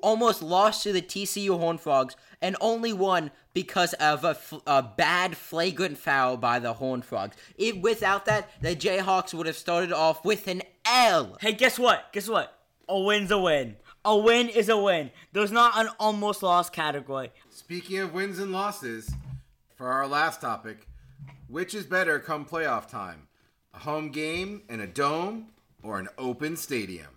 almost 0.01 0.42
lost 0.42 0.84
to 0.84 0.94
the 0.94 1.01
TCU 1.01 1.58
Horned 1.58 1.82
Frogs 1.82 2.15
and 2.42 2.56
only 2.62 2.94
won 2.94 3.32
because 3.53 3.94
of 3.94 4.24
a, 4.24 4.30
f- 4.30 4.53
a 4.68 4.84
bad 4.84 5.38
flagrant 5.38 5.98
foul 5.98 6.38
by 6.38 6.60
the 6.60 6.74
Horned 6.74 7.06
Frogs. 7.06 7.38
If, 7.58 7.77
without 7.77 8.25
that, 8.25 8.50
the 8.62 8.75
Jayhawks 8.75 9.34
would 9.34 9.48
have 9.48 9.58
started 9.58 9.92
off 9.92 10.24
with 10.25 10.48
an 10.48 10.63
L. 10.86 11.38
Hey, 11.42 11.53
guess 11.53 11.80
what? 11.80 12.12
Guess 12.12 12.30
what? 12.30 12.60
A 12.89 13.00
win's 13.00 13.32
a 13.32 13.39
win. 13.39 13.77
A 14.06 14.18
win 14.18 14.50
is 14.50 14.70
a 14.70 14.77
win. 14.77 15.12
There's 15.32 15.51
not 15.51 15.77
an 15.77 15.89
almost 16.00 16.44
lost 16.44 16.74
category. 16.74 17.32
Speaking 17.50 18.00
of 18.00 18.13
wins 18.13 18.39
and 18.39 18.51
losses, 18.51 19.10
for 19.75 19.88
our 19.88 20.08
last 20.08 20.42
topic, 20.42 20.88
which 21.48 21.74
is 21.74 21.86
better 21.86 22.20
come 22.20 22.46
playoff 22.46 22.88
time? 22.88 23.27
A 23.74 23.80
home 23.80 24.12
game 24.12 24.62
in 24.70 24.80
a 24.80 24.88
dome 24.88 25.48
or 25.82 26.00
an 26.00 26.08
open 26.18 26.56
stadium? 26.56 27.12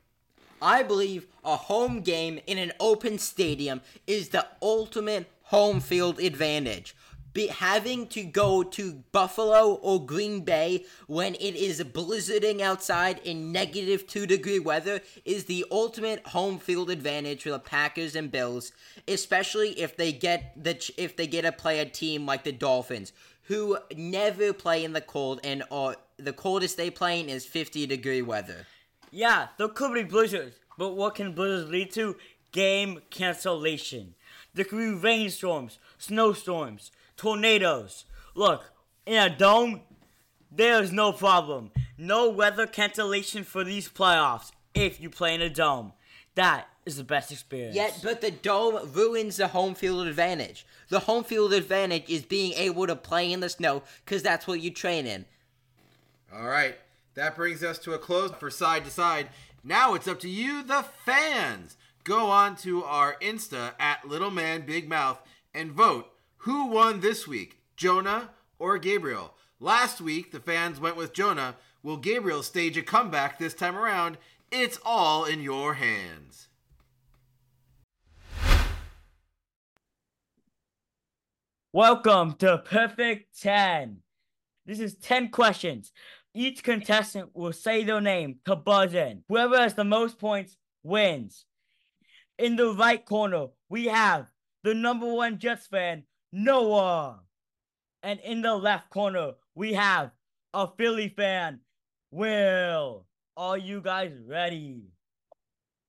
I 0.61 0.83
believe 0.83 1.27
a 1.45 1.57
home 1.57 2.01
game 2.01 2.41
in 2.47 2.59
an 2.59 2.73
open 2.81 3.19
stadium 3.19 3.83
is 4.07 4.31
the 4.31 4.47
ultimate 4.63 5.31
home 5.45 5.81
field 5.81 6.19
advantage. 6.19 6.95
Be, 7.33 7.49
having 7.49 8.07
to 8.09 8.25
go 8.25 8.63
to 8.63 9.05
Buffalo 9.13 9.75
or 9.75 10.05
Green 10.05 10.41
Bay 10.41 10.87
when 11.07 11.35
it 11.35 11.55
is 11.55 11.85
blizzarding 11.85 12.63
outside 12.63 13.21
in 13.25 13.53
negative 13.53 14.07
two 14.07 14.27
degree 14.27 14.59
weather 14.59 15.03
is 15.27 15.45
the 15.45 15.67
ultimate 15.71 16.27
home 16.29 16.59
field 16.59 16.89
advantage 16.89 17.43
for 17.43 17.51
the 17.51 17.59
Packers 17.59 18.17
and 18.17 18.33
Bills, 18.33 18.73
especially 19.07 19.79
if 19.79 19.99
they 19.99 20.13
get 20.13 20.53
the 20.57 20.75
ch- 20.75 20.93
if 20.97 21.15
they 21.15 21.27
get 21.27 21.43
to 21.43 21.53
play 21.53 21.81
a 21.81 21.85
team 21.85 22.25
like 22.25 22.45
the 22.45 22.53
Dolphins, 22.53 23.13
who 23.43 23.77
never 23.95 24.55
play 24.55 24.83
in 24.83 24.95
the 24.95 25.03
cold 25.03 25.41
and 25.45 25.63
are 25.71 25.97
the 26.17 26.33
coldest 26.33 26.79
they 26.79 26.89
play 26.89 27.21
in 27.21 27.29
is 27.29 27.45
50 27.45 27.87
degree 27.87 28.23
weather. 28.23 28.67
Yeah, 29.17 29.49
there 29.57 29.69
could 29.69 29.95
be 29.95 30.03
blizzards, 30.03 30.57
but 30.77 30.91
what 30.91 31.15
can 31.15 31.33
blizzards 31.33 31.71
lead 31.71 31.91
to? 31.93 32.17
Game 32.53 33.01
cancellation. 33.09 34.15
There 34.53 34.67
could 34.67 34.77
be 34.77 34.93
rainstorms, 34.93 35.79
snowstorms, 35.97 36.93
tornadoes. 37.17 38.05
Look, 38.35 38.73
in 39.07 39.17
a 39.17 39.35
dome, 39.35 39.81
there's 40.53 40.93
no 40.93 41.13
problem. 41.13 41.71
No 41.97 42.29
weather 42.29 42.67
cancellation 42.67 43.43
for 43.43 43.65
these 43.65 43.89
playoffs 43.89 44.53
if 44.75 45.01
you 45.01 45.09
play 45.09 45.35
in 45.35 45.41
a 45.41 45.49
dome. 45.49 45.95
That 46.35 46.69
is 46.85 46.99
the 46.99 47.05
best 47.05 47.33
experience. 47.33 47.75
Yet, 47.75 48.01
but 48.03 48.21
the 48.21 48.31
dome 48.31 48.93
ruins 48.93 49.39
the 49.39 49.49
home 49.49 49.75
field 49.75 50.07
advantage. 50.07 50.67
The 50.91 51.01
home 51.01 51.25
field 51.25 51.55
advantage 51.55 52.11
is 52.11 52.23
being 52.23 52.53
able 52.53 52.87
to 52.87 52.95
play 52.95 53.33
in 53.33 53.41
the 53.41 53.49
snow 53.49 53.83
because 54.05 54.23
that's 54.23 54.47
what 54.47 54.61
you 54.61 54.71
train 54.71 55.07
in. 55.07 55.25
All 56.31 56.47
right, 56.47 56.77
that 57.17 57.35
brings 57.35 57.65
us 57.65 57.79
to 57.79 57.95
a 57.95 57.99
close 57.99 58.31
for 58.33 58.51
side 58.51 58.85
to 58.85 58.91
side. 58.91 59.29
Now 59.65 59.95
it's 59.95 60.07
up 60.07 60.21
to 60.21 60.29
you, 60.29 60.63
the 60.63 60.85
fans. 61.05 61.77
Go 62.05 62.31
on 62.31 62.55
to 62.57 62.85
our 62.85 63.17
Insta 63.21 63.73
at 63.81 64.07
Little 64.07 64.31
Man 64.31 64.65
Big 64.65 64.89
Mouth 64.89 65.21
and 65.53 65.73
vote 65.73 66.07
who 66.41 66.67
won 66.67 67.01
this 67.01 67.27
week, 67.27 67.59
Jonah 67.77 68.31
or 68.59 68.79
Gabriel. 68.79 69.35
Last 69.59 70.01
week, 70.01 70.31
the 70.31 70.39
fans 70.39 70.79
went 70.79 70.97
with 70.97 71.15
Jonah. 71.15 71.57
Will 71.83 71.97
Gabriel 71.97 72.43
stage 72.43 72.77
a 72.77 72.83
comeback 72.83 73.39
this 73.39 73.55
time 73.55 73.77
around? 73.77 74.19
It's 74.53 74.79
all 74.85 75.25
in 75.25 75.41
your 75.41 75.75
hands. 75.75 76.49
Welcome 81.73 82.35
to 82.35 82.59
Perfect 82.59 83.41
10. 83.41 83.99
This 84.67 84.81
is 84.81 84.95
10 84.95 85.31
questions. 85.31 85.93
Each 86.37 86.63
contestant 86.63 87.31
will 87.33 87.55
say 87.55 87.83
their 87.83 88.03
name 88.03 88.41
to 88.45 88.55
buzz 88.55 88.93
in. 88.93 89.25
Whoever 89.27 89.57
has 89.57 89.73
the 89.73 89.85
most 89.85 90.19
points 90.19 90.55
wins. 90.83 91.47
In 92.39 92.57
the 92.57 92.75
right 92.75 93.03
corner, 93.03 93.47
we 93.71 93.87
have 93.87 94.27
the 94.63 94.75
number 94.75 95.11
one 95.11 95.39
Jets 95.39 95.67
fan, 95.67 96.03
Noah. 96.33 97.21
And 98.03 98.21
in 98.21 98.43
the 98.43 98.55
left 98.55 98.91
corner, 98.91 99.33
we 99.55 99.73
have 99.73 100.11
a 100.53 100.69
Philly 100.77 101.09
fan, 101.09 101.61
Will. 102.11 103.07
Are 103.39 103.57
you 103.57 103.81
guys 103.81 104.13
ready? 104.29 104.83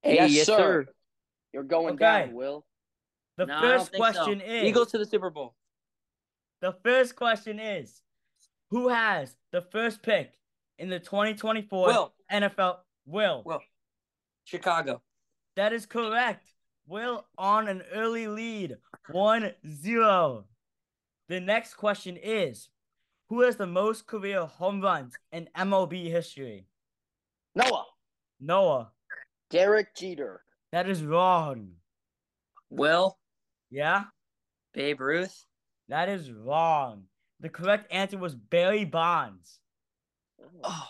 Hey, 0.02 0.16
yes, 0.16 0.32
yes, 0.32 0.46
sir. 0.46 0.86
sir. 0.86 0.94
You're 1.52 1.64
going 1.64 1.96
Okay. 1.96 2.06
down, 2.06 2.34
Will. 2.34 2.66
The 3.36 3.48
No, 3.48 3.60
first 3.60 3.92
think 3.92 4.06
so. 4.06 4.12
question 4.14 4.40
is 4.40 4.64
Eagles 4.64 4.92
to 4.92 4.98
the 4.98 5.06
Super 5.06 5.30
Bowl. 5.30 5.56
The 6.62 6.72
first 6.86 7.18
question 7.18 7.60
is 7.60 8.02
Who 8.70 8.90
has 8.90 9.36
the 9.52 9.62
first 9.62 10.02
pick 10.02 10.34
in 10.78 10.90
the 10.90 11.00
2024 11.00 11.88
Will. 11.88 12.14
NFL? 12.32 12.78
Will. 13.06 13.44
Will. 13.46 13.62
Chicago. 14.44 15.02
That 15.56 15.74
is 15.74 15.86
correct. 15.86 16.54
Will 16.88 17.26
on 17.38 17.68
an 17.68 17.84
early 17.94 18.28
lead 18.28 18.78
1 19.12 19.52
0. 19.68 20.46
The 21.30 21.40
next 21.40 21.74
question 21.76 22.18
is 22.22 22.70
Who 23.30 23.42
has 23.42 23.56
the 23.56 23.68
most 23.68 24.06
career 24.06 24.46
home 24.46 24.82
runs 24.82 25.14
in 25.32 25.50
MLB 25.58 26.10
history? 26.10 26.68
Noah. 27.56 27.86
Noah. 28.40 28.92
Derek 29.50 29.96
Jeter. 29.96 30.42
That 30.72 30.90
is 30.90 31.04
wrong. 31.04 31.72
Will. 32.70 33.18
Yeah? 33.70 34.06
Babe 34.74 35.02
Ruth. 35.02 35.46
That 35.90 36.10
is 36.10 36.32
wrong. 36.32 37.04
The 37.40 37.50
correct 37.50 37.92
answer 37.92 38.18
was 38.18 38.36
Barry 38.36 38.86
Bonds. 38.86 39.60
Oh. 40.42 40.60
oh, 40.64 40.88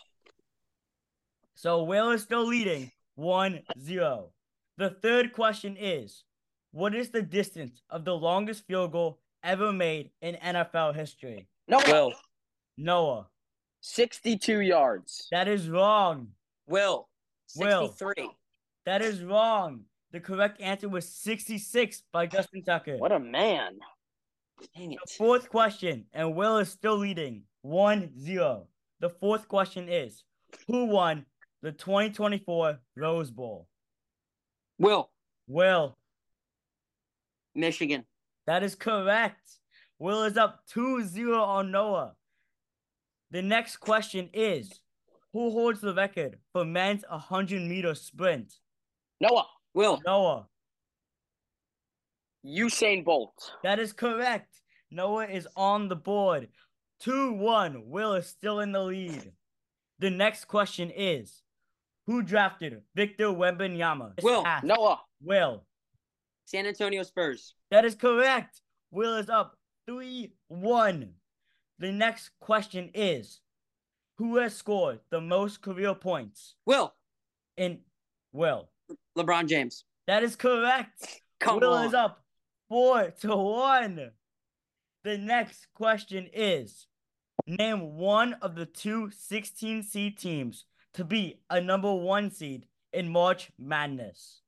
So 1.56 1.84
Will 1.84 2.12
is 2.12 2.24
still 2.24 2.46
leading 2.46 2.92
1 3.16 3.62
0. 3.80 4.30
The 4.77 4.89
third 4.89 5.34
question 5.34 5.75
is 5.77 6.24
What 6.72 6.96
is 6.96 7.10
the 7.10 7.22
distance 7.22 7.82
of 7.89 8.06
the 8.06 8.16
longest 8.16 8.66
field 8.68 8.92
goal 8.92 9.20
ever 9.44 9.74
made 9.74 10.12
in 10.22 10.36
NFL 10.36 10.96
history? 10.96 11.48
Noah. 11.68 11.84
Will. 11.88 12.13
Noah. 12.77 13.27
62 13.82 14.62
yards. 14.62 15.27
That 15.32 15.48
is 15.48 15.70
wrong. 15.70 16.30
Will. 16.68 17.08
Will. 17.56 17.88
63. 17.88 18.30
That 18.86 19.01
is 19.01 19.24
wrong. 19.24 19.82
The 20.12 20.20
correct 20.20 20.62
answer 20.62 20.88
was 20.88 21.08
66 21.10 22.04
by 22.13 22.27
Justin 22.27 22.63
Tucker. 22.63 22.98
What 22.98 23.12
a 23.12 23.20
man. 23.20 23.77
Dang 24.76 24.94
it. 24.94 25.00
Fourth 25.18 25.50
question, 25.50 26.06
and 26.14 26.36
Will 26.36 26.58
is 26.58 26.70
still 26.70 26.98
leading 26.98 27.44
1 27.62 28.12
0. 28.20 28.68
The 29.00 29.10
fourth 29.10 29.48
question 29.48 29.90
is 29.90 30.24
Who 30.68 30.86
won 30.86 31.26
the 31.62 31.72
2024 31.72 32.80
Rose 32.96 33.32
Bowl? 33.32 33.68
Will. 34.80 35.10
Will. 35.48 35.98
Michigan. 37.56 38.06
That 38.46 38.64
is 38.64 38.76
correct. 38.76 39.42
Will 40.00 40.24
is 40.24 40.38
up 40.38 40.62
2 40.70 41.04
0 41.04 41.42
on 41.42 41.72
Noah. 41.72 42.14
The 43.32 43.42
next 43.42 43.78
question 43.78 44.30
is 44.34 44.80
Who 45.34 45.52
holds 45.52 45.82
the 45.82 45.94
record 45.94 46.38
for 46.54 46.66
men's 46.66 47.04
100 47.10 47.62
meter 47.62 47.94
sprint? 47.96 48.54
Noah. 49.20 49.48
Will. 49.74 50.02
Noah. 50.06 50.48
Usain 52.46 53.03
Bolt. 53.03 53.51
That 53.63 53.79
is 53.79 53.94
correct. 53.94 54.62
Noah 54.91 55.25
is 55.25 55.48
on 55.56 55.89
the 55.89 55.96
board. 55.96 56.48
2 57.01 57.34
1. 57.34 57.84
Will 57.86 58.13
is 58.13 58.27
still 58.27 58.60
in 58.62 58.72
the 58.72 58.82
lead. 58.84 59.32
The 60.00 60.10
next 60.10 60.46
question 60.46 60.91
is 60.96 61.41
Who 62.06 62.22
drafted 62.24 62.82
Victor 62.96 63.25
Wembanyama? 63.27 64.22
Will. 64.24 64.44
Pass. 64.44 64.63
Noah. 64.63 65.01
Will. 65.22 65.65
San 66.46 66.65
Antonio 66.65 67.03
Spurs. 67.03 67.53
That 67.72 67.86
is 67.86 67.96
correct. 67.96 68.62
Will 68.91 69.17
is 69.17 69.29
up 69.29 69.58
3 69.88 70.32
1. 70.48 71.10
The 71.79 71.91
next 71.91 72.32
question 72.39 72.89
is 72.94 73.41
Who 74.17 74.38
has 74.38 74.56
scored 74.56 75.00
the 75.10 75.22
most 75.22 75.62
career 75.62 75.94
points 75.94 76.56
Will. 76.65 76.94
in 77.58 77.79
Will? 78.32 78.70
LeBron 79.17 79.48
James. 79.48 79.84
That 80.08 80.24
is 80.24 80.36
correct. 80.36 81.22
Come 81.39 81.60
Will 81.60 81.74
on. 81.74 81.86
is 81.86 81.94
up 81.94 82.24
4 82.70 83.12
to 83.22 83.36
1. 83.36 84.12
The 85.04 85.18
next 85.18 85.68
question 85.74 86.28
is 86.34 86.88
Name 87.46 87.96
one 87.96 88.34
of 88.42 88.56
the 88.56 88.66
two 88.66 89.10
16 89.10 89.84
seed 89.84 90.18
teams 90.18 90.66
to 90.96 91.06
be 91.06 91.40
a 91.50 91.62
number 91.62 91.94
one 91.94 92.30
seed 92.30 92.66
in 92.92 93.10
March 93.10 93.52
Madness. 93.58 94.42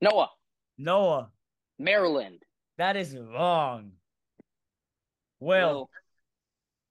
Noah. 0.00 0.30
Noah, 0.76 1.30
Maryland. 1.78 2.42
that 2.78 2.96
is 2.96 3.16
wrong. 3.16 3.92
Will, 5.38 5.88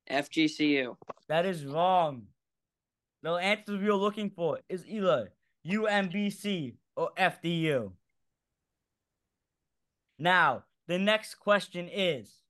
FGCU. 0.10 0.96
that 1.28 1.46
is 1.46 1.66
wrong. 1.66 2.24
The 3.24 3.32
answer 3.32 3.78
we 3.78 3.88
are 3.90 3.94
looking 3.94 4.30
for 4.30 4.60
is 4.70 4.88
either 4.88 5.34
UMBC 5.68 6.76
or 6.96 7.12
FDU. 7.18 7.92
Now, 10.20 10.64
the 10.88 11.00
next 11.00 11.36
question 11.36 11.90
is 11.92 12.42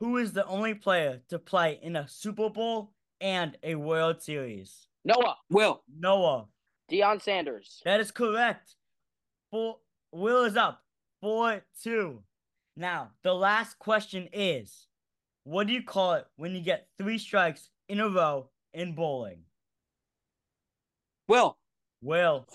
Who 0.00 0.16
is 0.16 0.32
the 0.32 0.46
only 0.46 0.74
player 0.74 1.22
to 1.28 1.38
play 1.38 1.78
in 1.82 1.96
a 1.96 2.08
Super 2.08 2.50
Bowl 2.50 2.92
and 3.20 3.56
a 3.62 3.74
World 3.74 4.22
Series? 4.22 4.86
Noah. 5.04 5.36
Will. 5.50 5.82
Noah. 5.98 6.46
Deion 6.90 7.20
Sanders. 7.20 7.82
That 7.84 8.00
is 8.00 8.10
correct. 8.10 8.76
Four, 9.50 9.78
Will 10.12 10.44
is 10.44 10.56
up. 10.56 10.82
4 11.20 11.62
2. 11.82 12.22
Now, 12.76 13.10
the 13.22 13.34
last 13.34 13.78
question 13.78 14.28
is 14.32 14.86
What 15.44 15.66
do 15.66 15.72
you 15.72 15.82
call 15.82 16.14
it 16.14 16.26
when 16.36 16.54
you 16.54 16.60
get 16.60 16.88
three 16.98 17.18
strikes 17.18 17.70
in 17.88 18.00
a 18.00 18.08
row 18.08 18.50
in 18.72 18.94
bowling? 18.94 19.40
Will. 21.28 21.56
Will. 22.02 22.46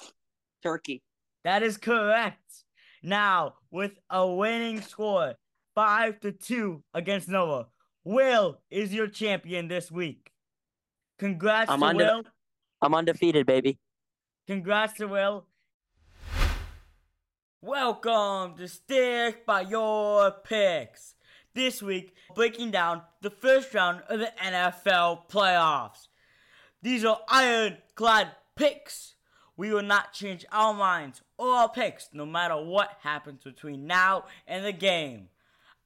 Turkey. 0.62 1.02
That 1.44 1.64
is 1.64 1.78
correct. 1.78 2.66
Now, 3.02 3.56
with 3.72 3.94
a 4.10 4.28
winning 4.28 4.82
score, 4.82 5.36
5 5.76 6.20
to 6.22 6.32
2 6.32 6.84
against 6.94 7.30
Noah, 7.30 7.68
Will 8.04 8.60
is 8.70 8.94
your 8.94 9.08
champion 9.08 9.68
this 9.68 9.90
week. 9.92 10.32
Congrats 11.18 11.72
I'm 11.72 11.80
to 11.80 11.86
under- 11.86 12.04
Will. 12.06 12.24
I'm 12.82 12.94
undefeated, 12.94 13.46
baby. 13.46 13.78
Congrats 14.48 14.94
to 14.94 15.08
Will. 15.08 15.46
Welcome 17.62 18.56
to 18.58 18.68
Stick 18.68 19.46
by 19.46 19.62
Your 19.62 20.32
Picks. 20.32 21.16
This 21.54 21.82
week, 21.82 22.14
breaking 22.36 22.72
down 22.72 23.02
the 23.22 23.30
first 23.30 23.74
round 23.74 24.02
of 24.08 24.20
the 24.20 24.32
NFL 24.42 25.28
playoffs. 25.30 26.08
These 26.82 27.04
are 27.04 27.20
ironclad 27.28 28.30
picks. 28.56 29.16
We 29.58 29.74
will 29.74 29.84
not 29.84 30.14
change 30.14 30.46
our 30.52 30.74
minds 30.74 31.22
our 31.48 31.70
picks 31.70 32.10
no 32.14 32.26
matter 32.26 32.56
what 32.56 32.98
happens 33.02 33.44
between 33.44 33.88
now 33.88 34.26
and 34.48 34.66
the 34.66 34.74
game. 34.74 35.30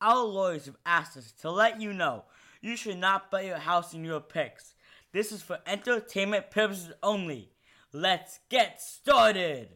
Our 0.01 0.23
lawyers 0.23 0.65
have 0.65 0.77
asked 0.85 1.17
us 1.17 1.31
to 1.41 1.51
let 1.51 1.79
you 1.79 1.93
know 1.93 2.23
you 2.61 2.75
should 2.75 2.97
not 2.97 3.29
bet 3.29 3.45
your 3.45 3.57
house 3.57 3.93
in 3.93 4.03
your 4.03 4.19
picks. 4.19 4.73
This 5.11 5.31
is 5.31 5.41
for 5.41 5.59
entertainment 5.67 6.49
purposes 6.49 6.93
only. 7.03 7.51
Let's 7.91 8.39
get 8.49 8.81
started. 8.81 9.69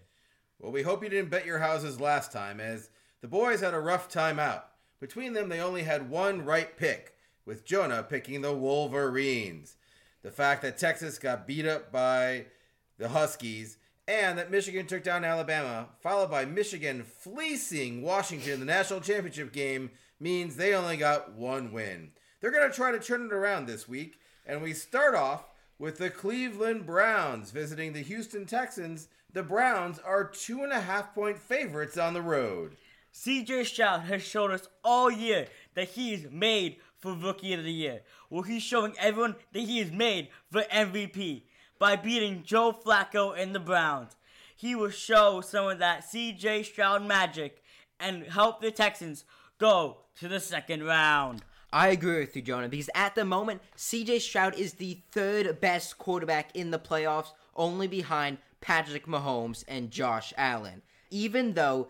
Well, 0.60 0.72
we 0.72 0.82
hope 0.82 1.04
you 1.04 1.10
didn't 1.10 1.30
bet 1.30 1.46
your 1.46 1.60
houses 1.60 2.00
last 2.00 2.32
time, 2.32 2.60
as 2.60 2.90
the 3.22 3.28
boys 3.28 3.62
had 3.62 3.76
a 3.76 3.80
rough 3.80 4.10
time 4.10 4.40
out. 4.40 4.70
Between 5.00 5.34
them, 5.34 5.50
they 5.50 5.60
only 5.60 5.84
had 5.84 6.10
one 6.10 6.44
right 6.44 6.76
pick, 6.76 7.14
with 7.46 7.66
Jonah 7.66 8.02
picking 8.02 8.42
the 8.42 8.54
Wolverines. 8.54 9.76
The 10.24 10.32
fact 10.32 10.64
that 10.64 10.80
Texas 10.80 11.20
got 11.20 11.46
beat 11.46 11.68
up 11.68 11.92
by 11.92 12.48
the 12.98 13.10
Huskies, 13.10 13.78
and 14.08 14.38
that 14.38 14.52
Michigan 14.52 14.86
took 14.86 15.04
down 15.04 15.26
Alabama, 15.26 15.88
followed 16.02 16.32
by 16.32 16.46
Michigan 16.46 17.04
fleecing 17.04 18.02
Washington 18.02 18.54
in 18.54 18.60
the 18.60 18.66
national 18.66 19.02
championship 19.02 19.52
game, 19.52 19.90
means 20.20 20.56
they 20.56 20.74
only 20.74 20.98
got 20.98 21.34
one 21.34 21.72
win. 21.74 22.12
They're 22.40 22.52
going 22.52 22.70
to 22.70 22.76
try 22.76 22.92
to 22.92 23.00
turn 23.00 23.26
it 23.26 23.34
around 23.34 23.66
this 23.66 23.88
week, 23.88 24.20
and 24.46 24.62
we 24.62 24.74
start 24.74 25.16
off 25.16 25.46
with 25.78 25.98
the 25.98 26.10
Cleveland 26.10 26.86
Browns 26.86 27.52
visiting 27.52 27.94
the 27.94 28.02
Houston 28.02 28.46
Texans. 28.46 29.10
The 29.34 29.44
Browns 29.44 30.00
are 30.00 30.24
two 30.24 30.64
and 30.64 30.72
a 30.72 30.80
half 30.80 31.14
point 31.14 31.38
favorites 31.38 31.98
on 31.98 32.14
the 32.14 32.22
road. 32.22 32.78
CJ 33.14 33.66
Stroud 33.66 34.02
has 34.02 34.22
shown 34.22 34.52
us 34.52 34.68
all 34.84 35.12
year 35.12 35.48
that 35.74 35.90
he 35.90 36.14
is 36.14 36.28
made 36.32 36.78
for 37.00 37.14
Rookie 37.14 37.54
of 37.54 37.64
the 37.64 37.72
Year. 37.72 38.02
Well, 38.30 38.44
he's 38.44 38.64
showing 38.64 38.94
everyone 39.00 39.36
that 39.54 39.62
he 39.62 39.80
is 39.80 39.92
made 39.92 40.30
for 40.52 40.62
MVP 40.62 41.44
by 41.80 41.96
beating 41.96 42.44
Joe 42.44 42.72
Flacco 42.72 43.38
and 43.38 43.54
the 43.54 43.60
Browns. 43.60 44.16
He 44.56 44.76
will 44.76 44.90
show 44.90 45.42
some 45.42 45.68
of 45.68 45.80
that 45.80 46.04
CJ 46.04 46.66
Stroud 46.66 47.06
magic 47.06 47.64
and 48.00 48.24
help 48.24 48.62
the 48.62 48.72
Texans 48.72 49.24
go 49.58 49.98
to 50.20 50.28
the 50.28 50.40
second 50.40 50.84
round. 50.84 51.44
I 51.72 51.90
agree 51.90 52.20
with 52.20 52.36
you, 52.36 52.42
Jonah, 52.42 52.70
because 52.70 52.90
at 52.96 53.16
the 53.16 53.26
moment, 53.26 53.62
CJ 53.76 54.22
Stroud 54.22 54.56
is 54.56 54.74
the 54.74 55.02
third 55.12 55.60
best 55.60 55.98
quarterback 55.98 56.56
in 56.56 56.72
the 56.72 56.80
playoffs, 56.80 57.32
only 57.56 57.88
behind 57.88 58.38
Patrick 58.62 59.06
Mahomes 59.06 59.64
and 59.68 59.92
Josh 59.92 60.34
Allen. 60.38 60.82
Even 61.12 61.54
though 61.54 61.90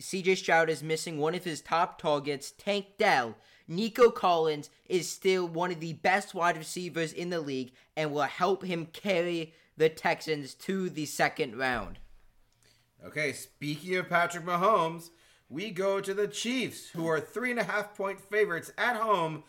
CJ 0.00 0.36
Stroud 0.36 0.70
is 0.70 0.82
missing 0.82 1.18
one 1.18 1.34
of 1.34 1.44
his 1.44 1.60
top 1.60 2.00
targets, 2.00 2.52
Tank 2.52 2.86
Dell, 2.98 3.34
Nico 3.70 4.10
Collins 4.10 4.68
is 4.88 5.08
still 5.08 5.46
one 5.46 5.70
of 5.70 5.78
the 5.78 5.92
best 5.92 6.34
wide 6.34 6.58
receivers 6.58 7.12
in 7.12 7.30
the 7.30 7.40
league 7.40 7.70
and 7.96 8.12
will 8.12 8.22
help 8.22 8.64
him 8.64 8.86
carry 8.86 9.54
the 9.76 9.88
Texans 9.88 10.54
to 10.54 10.90
the 10.90 11.06
second 11.06 11.56
round. 11.56 12.00
Okay, 13.06 13.32
speaking 13.32 13.96
of 13.96 14.08
Patrick 14.08 14.44
Mahomes, 14.44 15.10
we 15.48 15.70
go 15.70 16.00
to 16.00 16.12
the 16.12 16.26
Chiefs, 16.26 16.88
who 16.90 17.06
are 17.06 17.20
three 17.20 17.52
and 17.52 17.60
a 17.60 17.64
half 17.64 17.96
point 17.96 18.20
favorites 18.20 18.72
at 18.76 18.96
home 18.96 19.44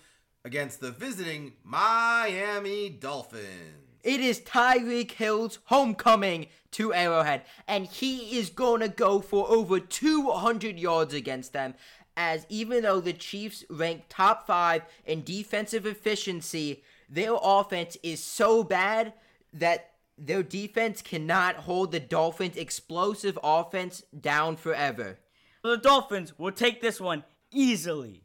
against 0.45 0.79
the 0.79 0.91
visiting 0.91 1.53
Miami 1.63 2.89
Dolphins. 2.89 3.81
It 4.03 4.19
is 4.19 4.39
Tyreek 4.39 5.12
Hill's 5.12 5.60
homecoming 5.65 6.47
to 6.71 6.93
Arrowhead, 6.93 7.43
and 7.67 7.86
he 7.86 8.39
is 8.39 8.49
going 8.49 8.81
to 8.81 8.88
go 8.88 9.19
for 9.19 9.47
over 9.49 9.79
200 9.79 10.79
yards 10.79 11.13
against 11.13 11.53
them. 11.53 11.75
As 12.17 12.45
even 12.50 12.84
though 12.84 13.00
the 13.00 13.13
Chiefs 13.13 13.63
rank 13.69 14.04
top 14.10 14.45
five 14.45 14.84
in 15.06 15.24
defensive 15.24 15.86
efficiency, 15.86 16.84
their 17.10 17.36
offense 17.41 17.97
is 18.04 18.24
so 18.24 18.63
bad 18.63 19.13
that 19.54 19.91
their 20.17 20.43
defense 20.43 21.02
cannot 21.02 21.56
hold 21.56 21.91
the 21.91 22.00
Dolphins' 22.00 22.58
explosive 22.58 23.39
offense 23.43 24.04
down 24.19 24.56
forever. 24.56 25.19
The 25.63 25.78
Dolphins 25.78 26.38
will 26.38 26.52
take 26.52 26.82
this 26.82 27.00
one 27.00 27.24
easily. 27.52 28.24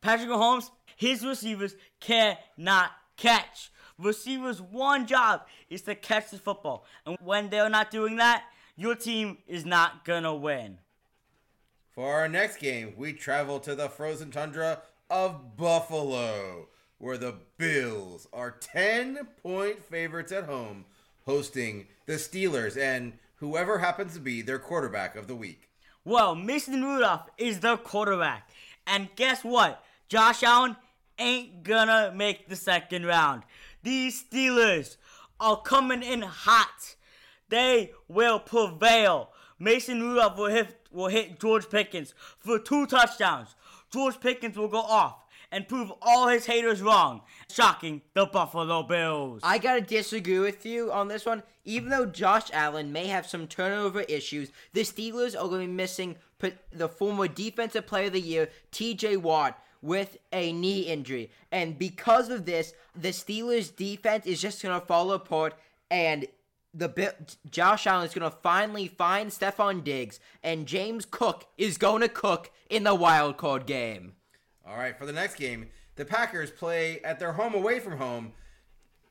Patrick 0.00 0.28
Mahomes, 0.28 0.70
his 0.96 1.24
receivers 1.24 1.74
cannot 2.00 2.90
catch. 3.16 3.70
Receivers' 3.98 4.62
one 4.62 5.06
job 5.06 5.42
is 5.68 5.82
to 5.82 5.94
catch 5.94 6.30
the 6.30 6.38
football. 6.38 6.84
And 7.04 7.16
when 7.20 7.50
they're 7.50 7.68
not 7.68 7.90
doing 7.90 8.16
that, 8.16 8.44
your 8.76 8.94
team 8.94 9.38
is 9.46 9.64
not 9.64 10.04
gonna 10.04 10.34
win. 10.34 10.78
For 11.98 12.14
our 12.14 12.28
next 12.28 12.58
game, 12.58 12.94
we 12.96 13.12
travel 13.12 13.58
to 13.58 13.74
the 13.74 13.88
frozen 13.88 14.30
tundra 14.30 14.82
of 15.10 15.56
Buffalo, 15.56 16.68
where 16.98 17.18
the 17.18 17.34
Bills 17.56 18.28
are 18.32 18.52
10 18.52 19.26
point 19.42 19.84
favorites 19.84 20.30
at 20.30 20.44
home, 20.44 20.84
hosting 21.26 21.88
the 22.06 22.12
Steelers 22.12 22.80
and 22.80 23.14
whoever 23.38 23.78
happens 23.78 24.14
to 24.14 24.20
be 24.20 24.42
their 24.42 24.60
quarterback 24.60 25.16
of 25.16 25.26
the 25.26 25.34
week. 25.34 25.70
Well, 26.04 26.36
Mason 26.36 26.84
Rudolph 26.84 27.30
is 27.36 27.58
the 27.58 27.76
quarterback. 27.76 28.48
And 28.86 29.08
guess 29.16 29.42
what? 29.42 29.82
Josh 30.08 30.44
Allen 30.44 30.76
ain't 31.18 31.64
gonna 31.64 32.12
make 32.14 32.48
the 32.48 32.54
second 32.54 33.06
round. 33.06 33.42
These 33.82 34.22
Steelers 34.22 34.98
are 35.40 35.60
coming 35.60 36.04
in 36.04 36.22
hot. 36.22 36.94
They 37.48 37.90
will 38.06 38.38
prevail. 38.38 39.32
Mason 39.58 40.00
Rudolph 40.00 40.38
will 40.38 40.46
hit, 40.46 40.77
will 40.90 41.08
hit 41.08 41.40
George 41.40 41.68
Pickens 41.68 42.14
for 42.38 42.58
two 42.58 42.86
touchdowns. 42.86 43.54
George 43.92 44.20
Pickens 44.20 44.56
will 44.56 44.68
go 44.68 44.80
off 44.80 45.24
and 45.50 45.66
prove 45.66 45.92
all 46.02 46.28
his 46.28 46.46
haters 46.46 46.82
wrong, 46.82 47.22
shocking 47.50 48.02
the 48.14 48.26
Buffalo 48.26 48.82
Bills. 48.82 49.40
I 49.42 49.58
gotta 49.58 49.80
disagree 49.80 50.38
with 50.38 50.66
you 50.66 50.92
on 50.92 51.08
this 51.08 51.24
one. 51.24 51.42
Even 51.64 51.90
though 51.90 52.06
Josh 52.06 52.50
Allen 52.52 52.92
may 52.92 53.06
have 53.06 53.26
some 53.26 53.46
turnover 53.46 54.02
issues, 54.02 54.50
the 54.72 54.80
Steelers 54.82 55.34
are 55.34 55.48
going 55.48 55.62
to 55.62 55.66
be 55.66 55.72
missing 55.72 56.16
the 56.72 56.88
former 56.88 57.28
Defensive 57.28 57.86
Player 57.86 58.06
of 58.06 58.14
the 58.14 58.20
Year, 58.20 58.48
T.J. 58.70 59.18
Watt, 59.18 59.62
with 59.82 60.16
a 60.32 60.52
knee 60.52 60.80
injury, 60.80 61.30
and 61.52 61.78
because 61.78 62.30
of 62.30 62.46
this, 62.46 62.72
the 62.96 63.10
Steelers' 63.10 63.74
defense 63.74 64.26
is 64.26 64.40
just 64.40 64.62
going 64.62 64.78
to 64.78 64.86
fall 64.86 65.12
apart, 65.12 65.54
and 65.90 66.26
the 66.78 66.88
Bi- 66.88 67.12
Josh 67.50 67.86
Allen 67.86 68.06
is 68.06 68.14
going 68.14 68.30
to 68.30 68.36
finally 68.38 68.86
find 68.88 69.30
Stefon 69.30 69.82
Diggs, 69.82 70.20
and 70.42 70.66
James 70.66 71.04
Cook 71.04 71.46
is 71.58 71.76
going 71.76 72.02
to 72.02 72.08
cook 72.08 72.50
in 72.70 72.84
the 72.84 72.94
wild 72.94 73.36
card 73.36 73.66
game. 73.66 74.14
All 74.66 74.76
right, 74.76 74.96
for 74.96 75.06
the 75.06 75.12
next 75.12 75.34
game, 75.34 75.68
the 75.96 76.04
Packers 76.04 76.50
play 76.50 77.00
at 77.02 77.18
their 77.18 77.32
home 77.32 77.54
away 77.54 77.80
from 77.80 77.98
home, 77.98 78.32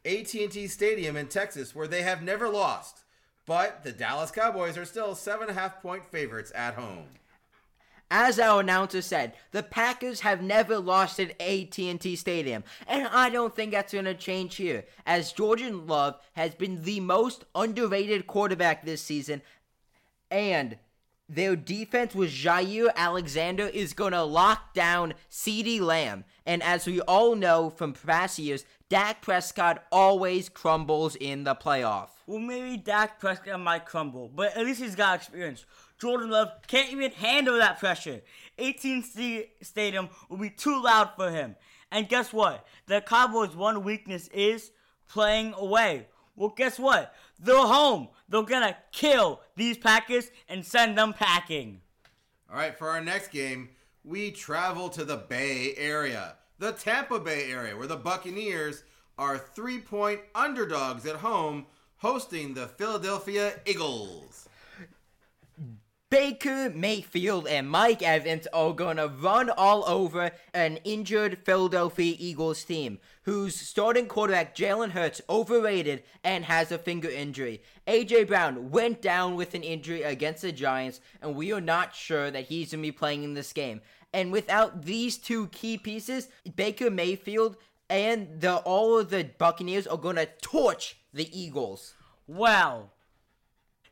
AT&T 0.05 0.67
Stadium 0.67 1.17
in 1.17 1.27
Texas, 1.27 1.75
where 1.75 1.87
they 1.87 2.03
have 2.03 2.21
never 2.21 2.47
lost. 2.47 3.03
But 3.45 3.83
the 3.83 3.91
Dallas 3.91 4.31
Cowboys 4.31 4.77
are 4.77 4.85
still 4.85 5.15
seven 5.15 5.49
and 5.49 5.57
a 5.57 5.59
half 5.59 5.81
point 5.81 6.05
favorites 6.05 6.51
at 6.55 6.75
home. 6.75 7.07
As 8.09 8.39
our 8.39 8.61
announcer 8.61 9.01
said, 9.01 9.33
the 9.51 9.63
Packers 9.63 10.21
have 10.21 10.41
never 10.41 10.79
lost 10.79 11.19
at 11.19 11.39
AT&T 11.41 12.15
Stadium, 12.15 12.63
and 12.87 13.07
I 13.07 13.29
don't 13.29 13.53
think 13.53 13.71
that's 13.71 13.91
going 13.91 14.05
to 14.05 14.13
change 14.13 14.55
here, 14.55 14.85
as 15.05 15.33
Jordan 15.33 15.87
Love 15.87 16.17
has 16.33 16.55
been 16.55 16.83
the 16.83 17.01
most 17.01 17.43
underrated 17.53 18.25
quarterback 18.25 18.85
this 18.85 19.01
season, 19.01 19.41
and 20.31 20.77
their 21.27 21.57
defense 21.57 22.15
with 22.15 22.31
Jaire 22.31 22.95
Alexander 22.95 23.67
is 23.67 23.91
going 23.91 24.13
to 24.13 24.23
lock 24.23 24.73
down 24.73 25.13
CeeDee 25.29 25.81
Lamb, 25.81 26.23
and 26.45 26.63
as 26.63 26.87
we 26.87 27.01
all 27.01 27.35
know 27.35 27.69
from 27.69 27.91
past 27.91 28.39
years, 28.39 28.63
Dak 28.87 29.21
Prescott 29.21 29.83
always 29.91 30.47
crumbles 30.47 31.17
in 31.17 31.43
the 31.43 31.55
playoff. 31.55 32.07
Well, 32.25 32.39
maybe 32.39 32.77
Dak 32.77 33.19
Prescott 33.19 33.59
might 33.59 33.85
crumble, 33.85 34.31
but 34.33 34.55
at 34.55 34.65
least 34.65 34.81
he's 34.81 34.95
got 34.95 35.17
experience. 35.17 35.65
Jordan 35.99 36.29
Love 36.29 36.49
can't 36.67 36.91
even 36.91 37.11
handle 37.11 37.57
that 37.57 37.79
pressure. 37.79 38.21
AT&T 38.59 39.45
Stadium 39.61 40.09
will 40.29 40.37
be 40.37 40.49
too 40.49 40.81
loud 40.81 41.11
for 41.15 41.31
him. 41.31 41.55
And 41.91 42.07
guess 42.09 42.33
what? 42.33 42.65
The 42.85 43.01
Cowboys' 43.01 43.55
one 43.55 43.83
weakness 43.83 44.27
is 44.29 44.71
playing 45.07 45.53
away. 45.57 46.07
Well, 46.35 46.53
guess 46.55 46.77
what? 46.77 47.13
They're 47.39 47.55
home. 47.55 48.09
They're 48.29 48.43
gonna 48.43 48.77
kill 48.91 49.41
these 49.55 49.77
Packers 49.77 50.29
and 50.47 50.65
send 50.65 50.97
them 50.97 51.13
packing. 51.13 51.81
All 52.49 52.57
right, 52.57 52.77
for 52.77 52.89
our 52.89 53.01
next 53.01 53.29
game, 53.29 53.69
we 54.03 54.31
travel 54.31 54.89
to 54.89 55.03
the 55.03 55.17
Bay 55.17 55.73
Area, 55.77 56.35
the 56.59 56.71
Tampa 56.73 57.19
Bay 57.19 57.51
area, 57.51 57.75
where 57.75 57.87
the 57.87 57.97
Buccaneers 57.97 58.83
are 59.17 59.37
three 59.37 59.79
point 59.79 60.21
underdogs 60.35 61.05
at 61.05 61.17
home, 61.17 61.65
hosting 61.97 62.53
the 62.53 62.67
Philadelphia 62.67 63.59
Eagles. 63.65 64.47
Baker 66.09 66.69
Mayfield 66.69 67.49
and 67.49 67.69
Mike 67.69 68.01
Evans 68.01 68.47
are 68.53 68.71
gonna 68.71 69.07
run 69.07 69.49
all 69.49 69.83
over 69.89 70.31
an 70.53 70.77
injured 70.85 71.39
Philadelphia 71.43 72.15
Eagles 72.17 72.63
team, 72.63 72.99
whose 73.23 73.57
starting 73.57 74.07
quarterback 74.07 74.55
Jalen 74.55 74.91
Hurts 74.91 75.19
overrated 75.29 76.03
and 76.23 76.45
has 76.45 76.71
a 76.71 76.77
finger 76.77 77.09
injury. 77.09 77.61
AJ 77.87 78.27
Brown 78.27 78.71
went 78.71 79.01
down 79.01 79.35
with 79.35 79.53
an 79.53 79.63
injury 79.63 80.01
against 80.03 80.43
the 80.43 80.53
Giants, 80.53 81.01
and 81.21 81.35
we 81.35 81.51
are 81.51 81.59
not 81.59 81.93
sure 81.93 82.31
that 82.31 82.45
he's 82.45 82.71
gonna 82.71 82.83
be 82.83 82.91
playing 82.93 83.23
in 83.23 83.33
this 83.33 83.51
game. 83.51 83.81
And 84.13 84.31
without 84.31 84.85
these 84.85 85.17
two 85.17 85.47
key 85.47 85.77
pieces, 85.77 86.29
Baker 86.55 86.89
Mayfield 86.89 87.57
and 87.89 88.39
the 88.39 88.55
all 88.59 88.97
of 88.97 89.09
the 89.09 89.29
Buccaneers 89.37 89.85
are 89.87 89.97
gonna 89.97 90.27
torch 90.41 90.95
the 91.13 91.29
Eagles. 91.37 91.95
Well, 92.27 92.93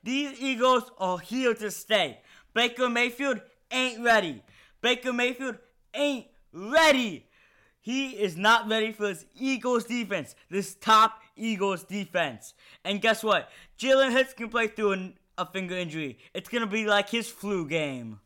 these 0.06 0.40
Eagles 0.40 0.92
are 1.00 1.18
here 1.18 1.56
to 1.56 1.72
stay. 1.72 2.20
Baker 2.54 2.90
Mayfield 2.90 3.42
ain't 3.72 4.04
ready. 4.04 4.44
Baker 4.80 5.12
Mayfield 5.12 5.58
ain't 5.96 6.28
ready. 6.54 7.26
He 7.82 8.12
is 8.12 8.38
not 8.38 8.70
ready 8.70 8.92
for 8.92 9.08
this 9.08 9.26
Eagles 9.36 9.86
defense, 9.86 10.36
this 10.50 10.76
top 10.76 11.22
Eagles 11.36 11.84
defense. 11.84 12.54
And 12.84 13.02
guess 13.02 13.24
what? 13.24 13.50
Jalen 13.80 14.14
Hurts 14.14 14.34
can 14.34 14.50
play 14.50 14.68
through 14.68 14.92
an, 14.92 15.18
a 15.40 15.46
finger 15.46 15.76
injury. 15.76 16.20
It's 16.36 16.50
going 16.50 16.64
to 16.64 16.70
be 16.70 16.86
like 16.86 17.10
his 17.10 17.28
flu 17.28 17.68
game. 17.68 18.20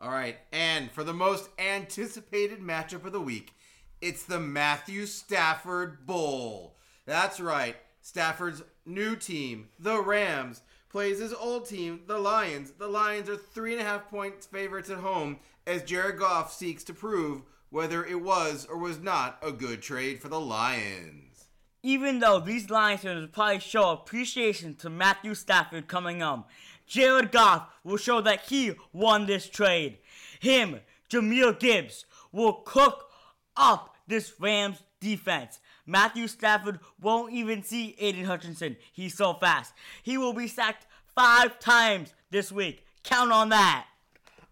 All 0.00 0.10
right, 0.10 0.38
and 0.50 0.90
for 0.90 1.04
the 1.04 1.12
most 1.12 1.50
anticipated 1.58 2.60
matchup 2.60 3.04
of 3.04 3.12
the 3.12 3.20
week, 3.20 3.52
it's 4.00 4.22
the 4.22 4.40
Matthew 4.40 5.04
Stafford 5.04 6.06
Bowl. 6.06 6.78
That's 7.04 7.38
right, 7.38 7.76
Stafford's 8.00 8.62
new 8.86 9.14
team, 9.14 9.68
the 9.78 10.00
Rams, 10.00 10.62
plays 10.90 11.20
his 11.20 11.32
old 11.32 11.66
team, 11.66 12.00
the 12.06 12.18
Lions. 12.18 12.72
The 12.72 12.88
Lions 12.88 13.28
are 13.30 13.36
three 13.36 13.72
and 13.72 13.80
a 13.80 13.84
half 13.84 14.10
points 14.10 14.46
favorites 14.46 14.90
at 14.90 14.98
home 14.98 15.38
as 15.66 15.82
Jared 15.84 16.18
Goff 16.18 16.52
seeks 16.52 16.84
to 16.84 16.94
prove 16.94 17.42
whether 17.70 18.04
it 18.04 18.20
was 18.20 18.66
or 18.68 18.76
was 18.76 18.98
not 18.98 19.38
a 19.42 19.52
good 19.52 19.80
trade 19.80 20.20
for 20.20 20.28
the 20.28 20.40
Lions. 20.40 21.46
Even 21.82 22.18
though 22.18 22.40
these 22.40 22.68
Lions 22.68 23.04
will 23.04 23.28
probably 23.28 23.60
show 23.60 23.90
appreciation 23.90 24.74
to 24.74 24.90
Matthew 24.90 25.34
Stafford 25.34 25.86
coming 25.86 26.20
home, 26.20 26.44
Jared 26.86 27.30
Goff 27.30 27.68
will 27.84 27.96
show 27.96 28.20
that 28.20 28.42
he 28.42 28.74
won 28.92 29.26
this 29.26 29.48
trade. 29.48 29.98
Him, 30.40 30.80
Jahmyr 31.08 31.58
Gibbs, 31.58 32.04
will 32.32 32.52
cook 32.52 33.10
up 33.56 33.94
this 34.08 34.34
Rams 34.40 34.82
defense. 35.00 35.60
Matthew 35.90 36.28
Stafford 36.28 36.78
won't 37.00 37.32
even 37.32 37.64
see 37.64 37.96
Aidan 37.98 38.24
Hutchinson. 38.24 38.76
He's 38.92 39.16
so 39.16 39.34
fast. 39.34 39.74
He 40.02 40.16
will 40.16 40.32
be 40.32 40.46
sacked 40.46 40.86
five 41.16 41.58
times 41.58 42.14
this 42.30 42.52
week. 42.52 42.86
Count 43.02 43.32
on 43.32 43.48
that. 43.48 43.86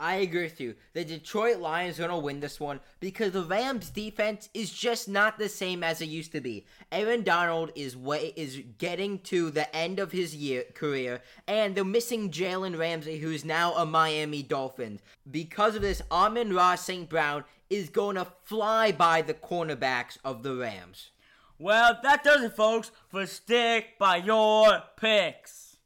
I 0.01 0.17
agree 0.17 0.45
with 0.45 0.61
you. 0.61 0.75
The 0.93 1.05
Detroit 1.05 1.59
Lions 1.59 1.99
are 1.99 2.07
going 2.07 2.21
to 2.21 2.25
win 2.25 2.41
this 2.41 2.61
one 2.61 2.79
because 3.01 3.33
the 3.33 3.43
Rams 3.43 3.91
defense 3.91 4.49
is 4.55 4.71
just 4.73 5.09
not 5.09 5.39
the 5.39 5.49
same 5.49 5.83
as 5.83 6.01
it 6.01 6.09
used 6.09 6.31
to 6.33 6.41
be. 6.41 6.67
Aaron 6.93 7.23
Donald 7.23 7.73
is 7.75 7.97
way 7.97 8.33
is 8.37 8.63
getting 8.79 9.19
to 9.21 9.51
the 9.51 9.75
end 9.75 9.99
of 9.99 10.13
his 10.13 10.37
year 10.37 10.65
career 10.75 11.21
and 11.49 11.75
they're 11.75 11.85
missing 11.85 12.31
Jalen 12.31 12.79
Ramsey 12.79 13.19
who's 13.19 13.45
now 13.45 13.75
a 13.75 13.85
Miami 13.85 14.43
Dolphin. 14.43 15.01
Because 15.29 15.75
of 15.75 15.83
this, 15.83 16.03
Amon-Ra 16.13 16.77
St. 16.77 17.09
Brown 17.09 17.45
is 17.69 17.91
going 17.91 18.17
to 18.17 18.27
fly 18.45 18.93
by 18.93 19.23
the 19.23 19.35
cornerbacks 19.35 20.17
of 20.25 20.45
the 20.45 20.55
Rams. 20.55 21.11
Well, 21.61 21.99
that 22.05 22.23
does 22.23 22.43
it, 22.45 22.55
folks, 22.55 22.93
for 23.09 23.27
Stick 23.27 23.99
by 23.99 24.19
Your 24.19 24.85
Picks. 24.97 25.77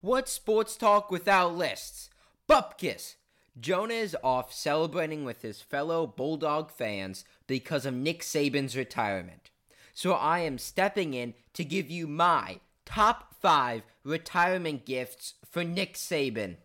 What's 0.00 0.32
sports 0.32 0.76
talk 0.76 1.08
without 1.08 1.56
lists? 1.56 2.10
Bupkis! 2.48 3.14
Jonah 3.60 3.94
is 3.94 4.16
off 4.24 4.52
celebrating 4.52 5.24
with 5.24 5.42
his 5.42 5.60
fellow 5.60 6.04
Bulldog 6.04 6.72
fans 6.72 7.24
because 7.46 7.86
of 7.86 7.94
Nick 7.94 8.22
Saban's 8.22 8.76
retirement. 8.76 9.50
So 9.92 10.14
I 10.14 10.40
am 10.40 10.58
stepping 10.58 11.14
in 11.14 11.34
to 11.54 11.64
give 11.64 11.90
you 11.90 12.08
my 12.08 12.58
top 12.84 13.34
five 13.40 13.82
retirement 14.02 14.84
gifts 14.84 15.34
for 15.48 15.62
Nick 15.62 15.94
Saban. 15.94 16.56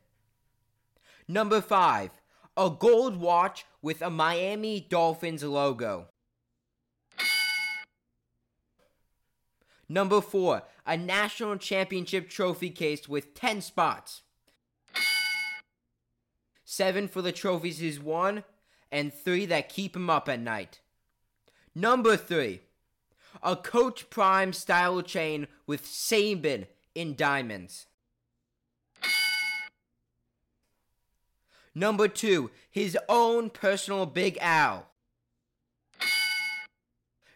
Number 1.27 1.61
five, 1.61 2.09
a 2.57 2.71
gold 2.71 3.17
watch 3.17 3.65
with 3.81 4.01
a 4.01 4.09
Miami 4.09 4.79
Dolphins 4.79 5.43
logo. 5.43 6.07
Number 9.87 10.21
four, 10.21 10.63
a 10.85 10.97
national 10.97 11.57
championship 11.57 12.29
trophy 12.29 12.69
case 12.69 13.07
with 13.07 13.33
10 13.35 13.61
spots. 13.61 14.23
Seven 16.63 17.07
for 17.07 17.21
the 17.21 17.31
trophies 17.31 17.77
he's 17.77 17.99
won, 17.99 18.43
and 18.91 19.13
three 19.13 19.45
that 19.45 19.69
keep 19.69 19.95
him 19.95 20.09
up 20.09 20.27
at 20.27 20.39
night. 20.39 20.79
Number 21.75 22.17
three, 22.17 22.61
a 23.43 23.55
Coach 23.55 24.09
Prime 24.09 24.53
style 24.53 25.01
chain 25.01 25.47
with 25.67 25.85
Saban 25.85 26.65
in 26.95 27.15
diamonds. 27.15 27.87
Number 31.75 32.07
two, 32.07 32.51
his 32.71 32.97
own 33.09 33.49
personal 33.49 34.05
Big 34.05 34.37
Al. 34.39 34.87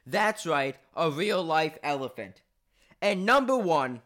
That's 0.10 0.48
right, 0.48 0.76
a 0.96 1.12
real 1.12 1.44
life 1.44 1.78
elephant. 1.84 2.42
And 3.00 3.28
number 3.28 3.56
one, 3.56 4.02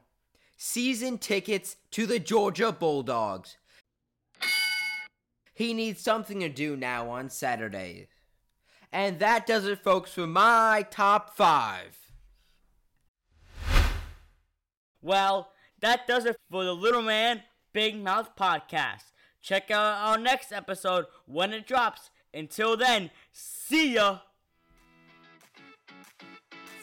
season 0.58 1.18
tickets 1.18 1.78
to 1.92 2.06
the 2.06 2.20
Georgia 2.20 2.74
Bulldogs. 2.74 3.56
He 5.54 5.74
needs 5.74 6.02
something 6.02 6.42
to 6.42 6.50
do 6.50 6.76
now 6.76 7.10
on 7.10 7.30
Saturdays. 7.30 8.08
And 8.92 9.20
that 9.20 9.48
does 9.48 9.66
it, 9.66 9.82
folks, 9.82 10.12
for 10.12 10.28
my 10.28 10.86
top 10.92 11.38
five. 11.38 11.98
Well, 15.02 15.52
that 15.80 16.06
does 16.06 16.26
it 16.26 16.36
for 16.52 16.66
the 16.66 16.76
Little 16.76 17.02
Man 17.02 17.44
Big 17.72 17.96
Mouth 17.96 18.36
podcast. 18.36 19.14
Check 19.42 19.72
out 19.72 20.10
our 20.10 20.18
next 20.18 20.52
episode 20.52 21.06
when 21.28 21.54
it 21.54 21.66
drops. 21.66 22.10
Until 22.34 22.76
then, 22.76 23.10
see 23.32 23.94
ya. 23.94 24.20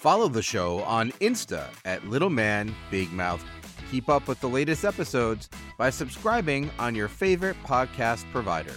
Follow 0.01 0.29
the 0.29 0.41
show 0.41 0.83
on 0.85 1.11
Insta 1.21 1.67
at 1.85 2.09
Little 2.09 2.31
Man 2.31 2.75
Big 2.91 3.13
Mouth. 3.13 3.45
Keep 3.91 4.09
up 4.09 4.29
with 4.29 4.41
the 4.41 4.49
latest 4.49 4.83
episodes 4.83 5.51
by 5.77 5.91
subscribing 5.91 6.71
on 6.79 6.95
your 6.95 7.07
favorite 7.07 7.57
podcast 7.67 8.25
provider. 8.33 8.73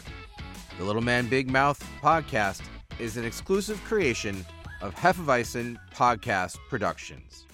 The 0.77 0.83
Little 0.83 1.01
Man 1.01 1.29
Big 1.29 1.49
Mouth 1.49 1.81
podcast 2.01 2.63
is 2.99 3.15
an 3.15 3.23
exclusive 3.23 3.81
creation 3.85 4.45
of 4.81 4.93
Hefeweizen 4.95 5.77
Podcast 5.95 6.57
Productions. 6.69 7.45